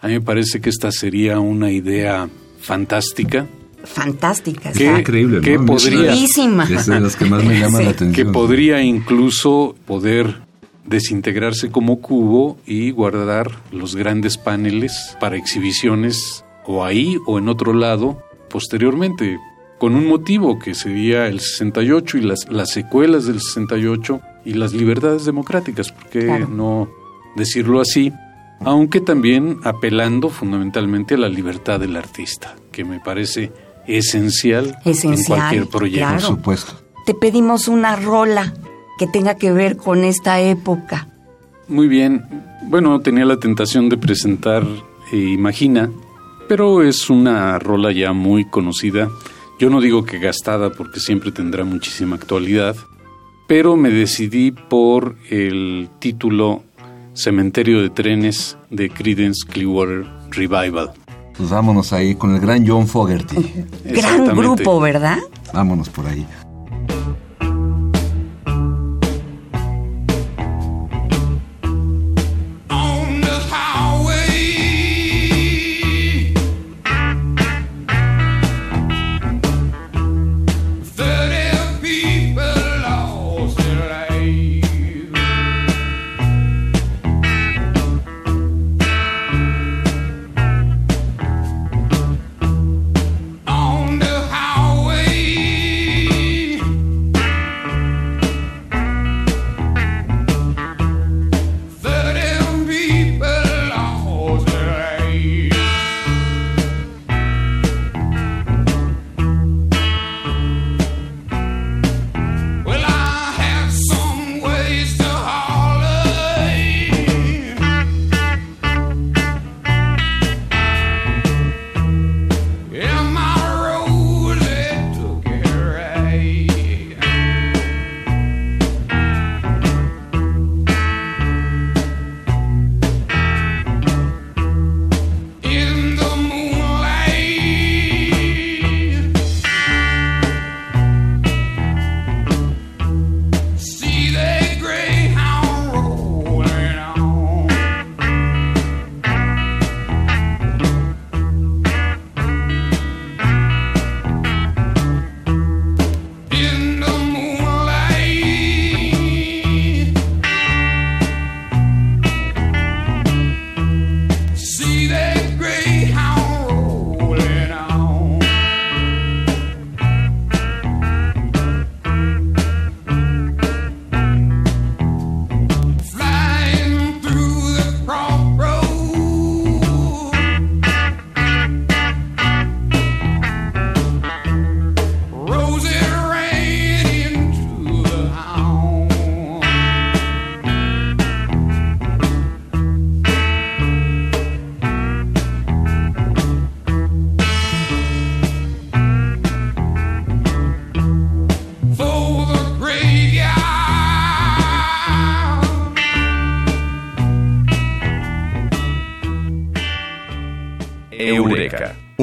A 0.02 0.08
mí 0.08 0.14
me 0.14 0.22
parece 0.22 0.60
que 0.60 0.70
esta 0.70 0.92
sería 0.92 1.40
una 1.40 1.72
idea 1.72 2.28
fantástica. 2.60 3.48
Fantástica, 3.86 4.74
que, 4.74 4.86
increíble, 4.86 5.40
que 5.40 5.60
podría, 5.60 6.14
es 6.14 6.86
de 6.86 7.00
las 7.00 7.16
que 7.16 7.26
más 7.26 7.44
me 7.44 7.58
llama 7.58 7.82
la 7.82 7.90
atención. 7.92 8.14
Que 8.14 8.26
podría 8.26 8.82
incluso 8.82 9.76
poder 9.86 10.42
desintegrarse 10.86 11.72
como 11.72 12.02
cubo 12.02 12.58
y 12.66 12.92
guardar 12.92 13.52
los 13.72 13.96
grandes 13.96 14.38
paneles 14.38 15.16
para 15.22 15.38
exhibiciones 15.38 16.44
o 16.66 16.84
ahí 16.84 17.18
o 17.26 17.38
en 17.38 17.50
otro 17.50 17.74
lado 17.74 18.24
posteriormente, 18.50 19.40
con 19.80 19.96
un 19.96 20.08
motivo 20.08 20.60
que 20.60 20.76
sería 20.76 21.28
el 21.28 21.40
68 21.40 22.18
y 22.18 22.22
las, 22.22 22.48
las 22.50 22.70
secuelas 22.70 23.26
del 23.26 23.42
68 23.42 24.22
y 24.46 24.54
las 24.54 24.74
libertades 24.74 25.26
democráticas, 25.26 25.92
¿por 25.92 26.10
qué 26.10 26.46
no 26.50 26.88
decirlo 27.36 27.82
así? 27.82 28.14
aunque 28.66 29.02
también 29.02 29.60
apelando 29.64 30.30
fundamentalmente 30.30 31.16
a 31.16 31.18
la 31.18 31.30
libertad 31.30 31.80
del 31.80 31.96
artista, 31.96 32.56
que 32.72 32.84
me 32.84 33.00
parece 33.00 33.52
esencial, 33.88 34.78
en 34.86 35.24
cualquier 35.24 35.68
proyecto. 35.68 36.12
Por 36.12 36.22
supuesto. 36.22 36.74
Te 37.06 37.14
pedimos 37.14 37.68
una 37.68 37.96
rola 37.96 38.54
que 38.98 39.08
tenga 39.08 39.36
que 39.36 39.52
ver 39.52 39.76
con 39.76 40.04
esta 40.04 40.40
época. 40.40 41.08
Muy 41.68 41.88
bien. 41.88 42.24
Bueno, 42.64 43.00
tenía 43.02 43.26
la 43.26 43.38
tentación 43.38 43.90
de 43.90 43.98
presentar 43.98 44.64
eh, 45.12 45.18
Imagina, 45.18 45.92
pero 46.48 46.84
es 46.84 47.10
una 47.10 47.58
rola 47.60 47.92
ya 47.92 48.14
muy 48.14 48.46
conocida. 48.50 49.10
Yo 49.60 49.70
no 49.70 49.82
digo 49.82 50.06
que 50.06 50.20
gastada 50.20 50.72
porque 50.72 51.00
siempre 51.00 51.32
tendrá 51.32 51.64
muchísima 51.64 52.16
actualidad, 52.16 52.76
pero 53.48 53.76
me 53.76 53.90
decidí 53.90 54.52
por 54.52 55.16
el 55.30 55.90
título 56.00 56.64
Cementerio 57.14 57.82
de 57.82 57.90
Trenes 57.90 58.58
de 58.70 58.90
Credence 58.90 59.46
Clearwater 59.48 60.06
Revival. 60.32 60.92
Pues 61.38 61.50
vámonos 61.50 61.94
ahí 61.94 62.16
con 62.16 62.36
el 62.36 62.42
gran 62.42 62.68
John 62.68 62.88
Fogerty. 62.88 63.36
Gran 63.86 64.36
grupo, 64.36 64.80
¿verdad? 64.80 65.18
Vámonos 65.54 65.90
por 65.90 66.06
ahí. 66.08 66.26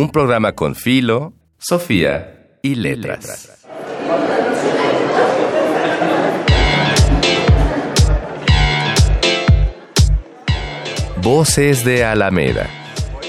Un 0.00 0.10
programa 0.10 0.52
con 0.52 0.74
Filo, 0.74 1.34
Sofía 1.58 2.56
y 2.62 2.74
Letras. 2.74 3.50
Voces 11.20 11.84
de 11.84 12.06
Alameda, 12.06 12.66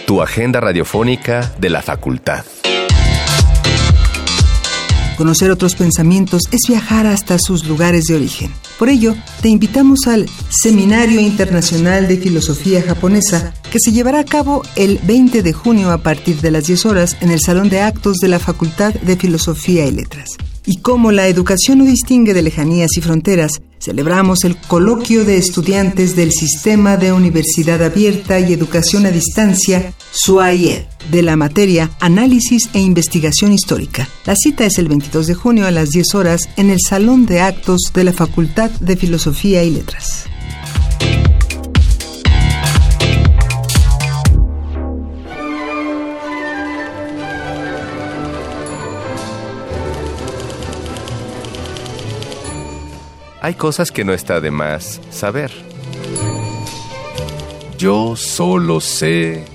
tu 0.08 0.22
agenda 0.22 0.62
radiofónica 0.62 1.52
de 1.60 1.70
la 1.70 1.82
facultad. 1.82 2.46
Conocer 5.18 5.52
otros 5.52 5.76
pensamientos 5.76 6.42
es 6.52 6.62
viajar 6.68 7.06
hasta 7.06 7.38
sus 7.38 7.66
lugares 7.66 8.06
de 8.06 8.16
origen. 8.16 8.52
Por 8.80 8.90
ello, 8.90 9.16
te 9.42 9.50
invitamos 9.50 10.08
al 10.08 10.28
Seminario 10.50 11.20
Internacional 11.20 12.08
de 12.08 12.18
Filosofía 12.18 12.82
Japonesa 12.82 13.54
que 13.70 13.80
se 13.80 13.92
llevará 13.92 14.20
a 14.20 14.26
cabo 14.26 14.64
el 14.76 15.00
20 15.04 15.44
de 15.44 15.54
junio 15.54 15.92
a 15.92 16.00
partir 16.00 16.42
de 16.42 16.52
las 16.52 16.66
10 16.66 16.86
horas 16.88 17.18
en 17.22 17.32
el 17.32 17.40
Salón 17.40 17.70
de 17.70 17.82
Actos 17.82 18.18
de 18.18 18.28
la 18.28 18.40
Facultad 18.40 18.94
de 18.94 19.16
Filosofía 19.16 19.86
y 19.86 19.92
Letras. 19.92 20.38
Y 20.66 20.78
como 20.78 21.12
la 21.12 21.28
educación 21.28 21.80
no 21.80 21.86
distingue 21.86 22.34
de 22.34 22.44
lejanías 22.44 22.92
y 22.96 23.02
fronteras, 23.02 23.62
celebramos 23.80 24.44
el 24.44 24.58
coloquio 24.58 25.26
de 25.26 25.38
estudiantes 25.38 26.16
del 26.16 26.32
Sistema 26.32 26.98
de 26.98 27.14
Universidad 27.14 27.82
Abierta 27.84 28.40
y 28.40 28.54
Educación 28.54 29.08
a 29.08 29.12
Distancia, 29.12 29.94
SUAIED, 30.12 30.84
de 31.12 31.22
la 31.22 31.36
materia 31.36 31.92
Análisis 32.00 32.70
e 32.74 32.80
Investigación 32.80 33.52
Histórica. 33.52 34.08
La 34.26 34.36
cita 34.36 34.66
es 34.66 34.78
el 34.78 34.88
22 34.88 35.28
de 35.28 35.36
junio 35.36 35.68
a 35.68 35.72
las 35.72 35.90
10 35.90 36.16
horas 36.16 36.50
en 36.58 36.70
el 36.70 36.80
Salón 36.80 37.26
de 37.26 37.42
Actos 37.42 37.92
de 37.94 38.04
la 38.04 38.14
Facultad 38.14 38.72
de 38.72 38.96
Filosofía 38.96 39.64
y 39.64 39.72
Letras. 39.72 40.26
hay 53.42 53.56
cosas 53.56 53.92
que 53.92 54.06
no 54.06 54.14
está 54.14 54.40
de 54.40 54.52
más 54.52 55.02
saber. 55.10 55.52
Yo 57.78 58.16
solo 58.16 58.80
sé. 58.80 59.51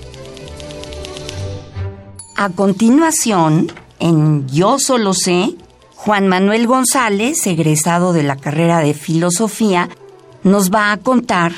A 2.39 2.51
continuación, 2.51 3.73
en 3.99 4.47
Yo 4.49 4.79
solo 4.79 5.15
sé, 5.15 5.55
Juan 5.95 6.29
Manuel 6.29 6.67
González, 6.67 7.47
egresado 7.47 8.13
de 8.13 8.23
la 8.23 8.37
carrera 8.37 8.81
de 8.81 8.93
filosofía, 8.93 9.89
nos 10.43 10.71
va 10.71 10.93
a 10.93 10.99
contar 10.99 11.53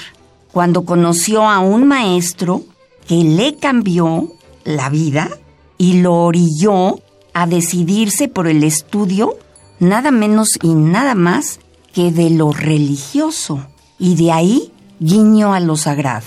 cuando 0.52 0.84
conoció 0.84 1.48
a 1.48 1.58
un 1.58 1.88
maestro 1.88 2.62
que 3.08 3.16
le 3.16 3.56
cambió 3.56 4.30
la 4.62 4.88
vida 4.88 5.30
y 5.78 5.94
lo 5.94 6.14
orilló 6.14 7.00
a 7.34 7.48
decidirse 7.48 8.28
por 8.28 8.46
el 8.46 8.62
estudio 8.62 9.36
nada 9.80 10.12
menos 10.12 10.50
y 10.62 10.74
nada 10.74 11.16
más 11.16 11.58
que 11.92 12.12
de 12.12 12.30
lo 12.30 12.52
religioso 12.52 13.66
y 13.98 14.14
de 14.14 14.30
ahí 14.30 14.72
guiño 15.00 15.54
a 15.54 15.58
lo 15.58 15.76
sagrado. 15.76 16.26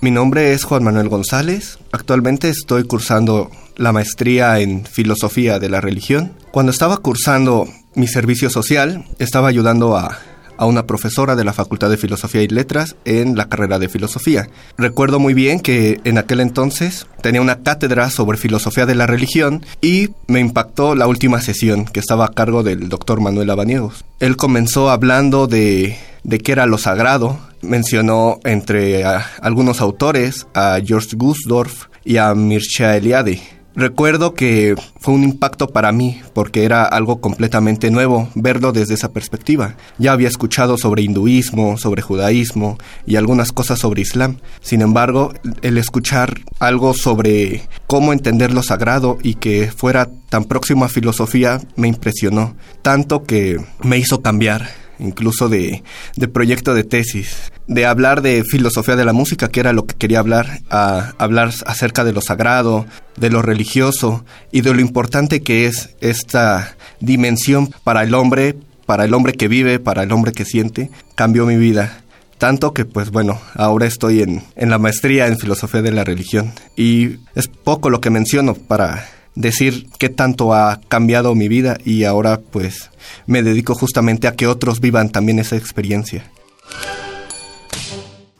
Mi 0.00 0.12
nombre 0.12 0.52
es 0.52 0.62
Juan 0.62 0.84
Manuel 0.84 1.08
González. 1.08 1.80
Actualmente 1.90 2.48
estoy 2.48 2.84
cursando 2.84 3.50
la 3.76 3.90
maestría 3.90 4.60
en 4.60 4.84
filosofía 4.84 5.58
de 5.58 5.68
la 5.68 5.80
religión. 5.80 6.34
Cuando 6.52 6.70
estaba 6.70 6.98
cursando 6.98 7.66
mi 7.96 8.06
servicio 8.06 8.48
social, 8.48 9.04
estaba 9.18 9.48
ayudando 9.48 9.96
a, 9.96 10.16
a 10.56 10.66
una 10.66 10.86
profesora 10.86 11.34
de 11.34 11.44
la 11.44 11.52
Facultad 11.52 11.90
de 11.90 11.96
Filosofía 11.96 12.42
y 12.42 12.48
Letras 12.48 12.94
en 13.04 13.36
la 13.36 13.48
carrera 13.48 13.80
de 13.80 13.88
filosofía. 13.88 14.48
Recuerdo 14.76 15.18
muy 15.18 15.34
bien 15.34 15.58
que 15.58 16.00
en 16.04 16.18
aquel 16.18 16.38
entonces 16.38 17.08
tenía 17.20 17.40
una 17.40 17.64
cátedra 17.64 18.08
sobre 18.10 18.38
filosofía 18.38 18.86
de 18.86 18.94
la 18.94 19.08
religión 19.08 19.66
y 19.80 20.10
me 20.28 20.38
impactó 20.38 20.94
la 20.94 21.08
última 21.08 21.40
sesión 21.40 21.86
que 21.86 21.98
estaba 21.98 22.26
a 22.26 22.34
cargo 22.34 22.62
del 22.62 22.88
doctor 22.88 23.20
Manuel 23.20 23.50
Abaniegos. 23.50 24.04
Él 24.20 24.36
comenzó 24.36 24.90
hablando 24.90 25.48
de, 25.48 25.96
de 26.22 26.38
qué 26.38 26.52
era 26.52 26.66
lo 26.66 26.78
sagrado, 26.78 27.38
mencionó 27.62 28.38
entre 28.44 29.04
algunos 29.04 29.80
autores 29.80 30.46
a 30.54 30.78
George 30.84 31.16
Gusdorf 31.16 31.86
y 32.04 32.16
a 32.16 32.34
Mircea 32.34 32.96
Eliade 32.96 33.40
Recuerdo 33.78 34.34
que 34.34 34.74
fue 34.98 35.14
un 35.14 35.22
impacto 35.22 35.68
para 35.68 35.92
mí 35.92 36.20
porque 36.32 36.64
era 36.64 36.84
algo 36.84 37.20
completamente 37.20 37.92
nuevo 37.92 38.28
verlo 38.34 38.72
desde 38.72 38.94
esa 38.94 39.12
perspectiva. 39.12 39.76
Ya 39.98 40.10
había 40.10 40.26
escuchado 40.26 40.76
sobre 40.78 41.02
hinduismo, 41.02 41.78
sobre 41.78 42.02
judaísmo 42.02 42.76
y 43.06 43.14
algunas 43.14 43.52
cosas 43.52 43.78
sobre 43.78 44.02
islam. 44.02 44.38
Sin 44.60 44.82
embargo, 44.82 45.32
el 45.62 45.78
escuchar 45.78 46.40
algo 46.58 46.92
sobre 46.92 47.68
cómo 47.86 48.12
entender 48.12 48.52
lo 48.52 48.64
sagrado 48.64 49.16
y 49.22 49.34
que 49.34 49.70
fuera 49.70 50.10
tan 50.28 50.42
próximo 50.42 50.84
a 50.84 50.88
filosofía 50.88 51.60
me 51.76 51.86
impresionó, 51.86 52.56
tanto 52.82 53.22
que 53.22 53.64
me 53.84 53.96
hizo 53.96 54.22
cambiar 54.22 54.70
incluso 54.98 55.48
de, 55.48 55.82
de, 56.16 56.28
proyecto 56.28 56.74
de 56.74 56.84
tesis, 56.84 57.52
de 57.66 57.86
hablar 57.86 58.22
de 58.22 58.44
filosofía 58.44 58.96
de 58.96 59.04
la 59.04 59.12
música, 59.12 59.48
que 59.48 59.60
era 59.60 59.72
lo 59.72 59.86
que 59.86 59.96
quería 59.96 60.18
hablar, 60.18 60.60
a 60.70 61.14
hablar 61.18 61.52
acerca 61.66 62.04
de 62.04 62.12
lo 62.12 62.20
sagrado, 62.20 62.86
de 63.16 63.30
lo 63.30 63.42
religioso 63.42 64.24
y 64.52 64.62
de 64.62 64.74
lo 64.74 64.80
importante 64.80 65.42
que 65.42 65.66
es 65.66 65.90
esta 66.00 66.76
dimensión 67.00 67.70
para 67.84 68.02
el 68.02 68.14
hombre, 68.14 68.56
para 68.86 69.04
el 69.04 69.14
hombre 69.14 69.34
que 69.34 69.48
vive, 69.48 69.78
para 69.78 70.02
el 70.02 70.12
hombre 70.12 70.32
que 70.32 70.44
siente, 70.44 70.90
cambió 71.14 71.46
mi 71.46 71.56
vida. 71.56 72.02
Tanto 72.38 72.72
que, 72.72 72.84
pues 72.84 73.10
bueno, 73.10 73.40
ahora 73.54 73.86
estoy 73.86 74.22
en, 74.22 74.44
en 74.54 74.70
la 74.70 74.78
maestría 74.78 75.26
en 75.26 75.38
filosofía 75.38 75.82
de 75.82 75.90
la 75.90 76.04
religión. 76.04 76.52
Y 76.76 77.16
es 77.34 77.48
poco 77.48 77.90
lo 77.90 78.00
que 78.00 78.10
menciono 78.10 78.54
para 78.54 79.08
decir 79.34 79.88
qué 79.98 80.08
tanto 80.08 80.54
ha 80.54 80.80
cambiado 80.88 81.34
mi 81.34 81.48
vida 81.48 81.78
y 81.84 82.04
ahora 82.04 82.40
pues 82.40 82.90
me 83.26 83.42
dedico 83.42 83.74
justamente 83.74 84.26
a 84.28 84.32
que 84.32 84.46
otros 84.46 84.80
vivan 84.80 85.10
también 85.10 85.38
esa 85.38 85.56
experiencia. 85.56 86.24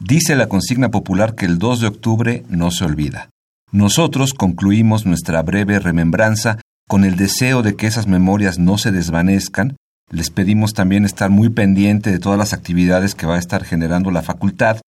Dice 0.00 0.36
la 0.36 0.48
consigna 0.48 0.90
popular 0.90 1.34
que 1.34 1.46
el 1.46 1.58
2 1.58 1.80
de 1.80 1.86
octubre 1.86 2.44
no 2.48 2.70
se 2.70 2.84
olvida. 2.84 3.30
Nosotros 3.72 4.32
concluimos 4.32 5.04
nuestra 5.04 5.42
breve 5.42 5.78
remembranza 5.78 6.60
con 6.88 7.04
el 7.04 7.16
deseo 7.16 7.62
de 7.62 7.76
que 7.76 7.86
esas 7.86 8.06
memorias 8.06 8.58
no 8.58 8.78
se 8.78 8.90
desvanezcan. 8.90 9.76
Les 10.10 10.30
pedimos 10.30 10.72
también 10.72 11.04
estar 11.04 11.28
muy 11.28 11.50
pendiente 11.50 12.10
de 12.10 12.18
todas 12.18 12.38
las 12.38 12.54
actividades 12.54 13.14
que 13.14 13.26
va 13.26 13.36
a 13.36 13.38
estar 13.38 13.64
generando 13.64 14.10
la 14.10 14.22
facultad 14.22 14.78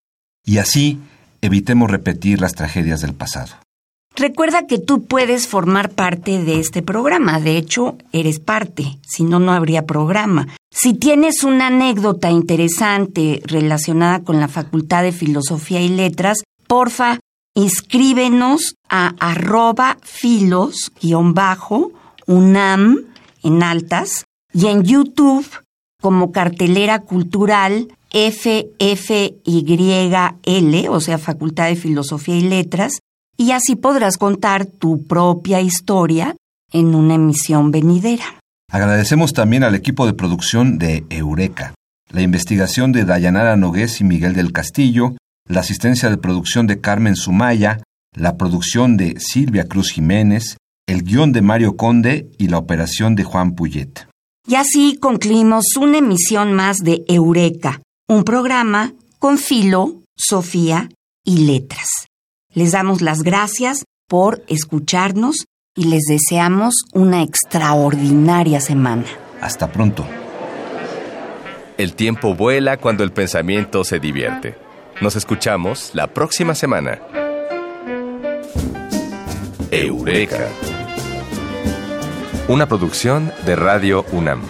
y 0.47 0.59
así 0.59 0.99
evitemos 1.43 1.91
repetir 1.91 2.41
las 2.41 2.55
tragedias 2.55 3.03
del 3.03 3.13
pasado. 3.13 3.53
Recuerda 4.17 4.67
que 4.67 4.79
tú 4.79 5.05
puedes 5.05 5.47
formar 5.47 5.91
parte 5.91 6.43
de 6.43 6.61
este 6.61 6.83
programa, 6.83 7.41
de 7.41 7.57
hecho, 7.57 7.97
eres 8.13 8.41
parte, 8.41 8.99
si 9.07 9.25
no, 9.25 9.39
no 9.39 9.53
habría 9.53 9.87
programa. 9.87 10.49
Si 10.71 10.95
tienes 10.95 11.45
una 11.45 11.69
anécdota 11.69 12.31
interesante 12.31 13.41
relacionada 13.45 14.23
con 14.23 14.41
la 14.41 14.49
Facultad 14.49 15.03
de 15.03 15.13
Filosofía 15.13 15.81
y 15.81 15.89
Letras, 15.89 16.43
porfa, 16.67 17.19
inscríbenos 17.55 18.75
a 18.89 19.15
arroba 19.19 19.97
filos-unam 20.03 21.37
en 23.43 23.63
altas 23.63 24.25
y 24.53 24.67
en 24.67 24.83
YouTube 24.85 25.47
como 26.01 26.33
cartelera 26.33 27.01
cultural 27.01 27.89
FFYL, 28.11 29.39
o 30.89 31.01
sea, 31.01 31.19
Facultad 31.19 31.67
de 31.67 31.77
Filosofía 31.77 32.37
y 32.37 32.43
Letras, 32.43 33.00
y 33.41 33.53
así 33.53 33.75
podrás 33.75 34.19
contar 34.19 34.67
tu 34.67 35.07
propia 35.07 35.63
historia 35.63 36.37
en 36.71 36.95
una 36.95 37.15
emisión 37.15 37.71
venidera. 37.71 38.39
Agradecemos 38.71 39.33
también 39.33 39.65
al 39.65 39.75
equipo 39.75 40.05
de 40.05 40.13
producción 40.13 40.77
de 40.77 41.07
Eureka, 41.09 41.73
la 42.11 42.21
investigación 42.21 42.93
de 42.93 43.07
Dayanara 43.07 43.57
Nogués 43.57 44.03
y 44.03 44.05
Miguel 44.05 44.35
del 44.35 44.53
Castillo, 44.53 45.17
la 45.49 45.61
asistencia 45.61 46.11
de 46.11 46.19
producción 46.19 46.67
de 46.67 46.83
Carmen 46.83 47.17
Sumaya, 47.17 47.83
la 48.15 48.37
producción 48.37 48.99
de 48.99 49.19
Silvia 49.19 49.65
Cruz 49.65 49.91
Jiménez, 49.91 50.59
el 50.87 51.03
guion 51.03 51.33
de 51.33 51.41
Mario 51.41 51.79
Conde 51.79 52.31
y 52.37 52.49
la 52.49 52.59
operación 52.59 53.15
de 53.15 53.25
Juan 53.25 53.55
Puyet. 53.55 54.07
Y 54.47 54.57
así 54.57 54.99
concluimos 55.01 55.65
una 55.81 55.97
emisión 55.97 56.53
más 56.53 56.77
de 56.77 57.05
Eureka, 57.09 57.81
un 58.07 58.23
programa 58.23 58.93
con 59.19 59.39
filo, 59.39 60.03
Sofía 60.15 60.91
y 61.25 61.47
letras. 61.47 62.10
Les 62.53 62.73
damos 62.73 63.01
las 63.01 63.23
gracias 63.23 63.85
por 64.09 64.43
escucharnos 64.49 65.47
y 65.77 65.85
les 65.85 66.03
deseamos 66.09 66.75
una 66.93 67.23
extraordinaria 67.23 68.61
semana. 68.61 69.05
Hasta 69.41 69.71
pronto. 69.71 70.05
El 71.79 71.95
tiempo 71.95 72.35
vuela 72.35 72.77
cuando 72.77 73.05
el 73.05 73.13
pensamiento 73.13 73.85
se 73.85 74.01
divierte. 74.01 74.57
Nos 75.01 75.15
escuchamos 75.17 75.93
la 75.95 76.09
próxima 76.09 76.55
semana. 76.55 77.01
Eureka. 79.71 80.49
Una 82.49 82.67
producción 82.67 83.33
de 83.47 83.55
Radio 83.55 84.05
UNAM. 84.11 84.43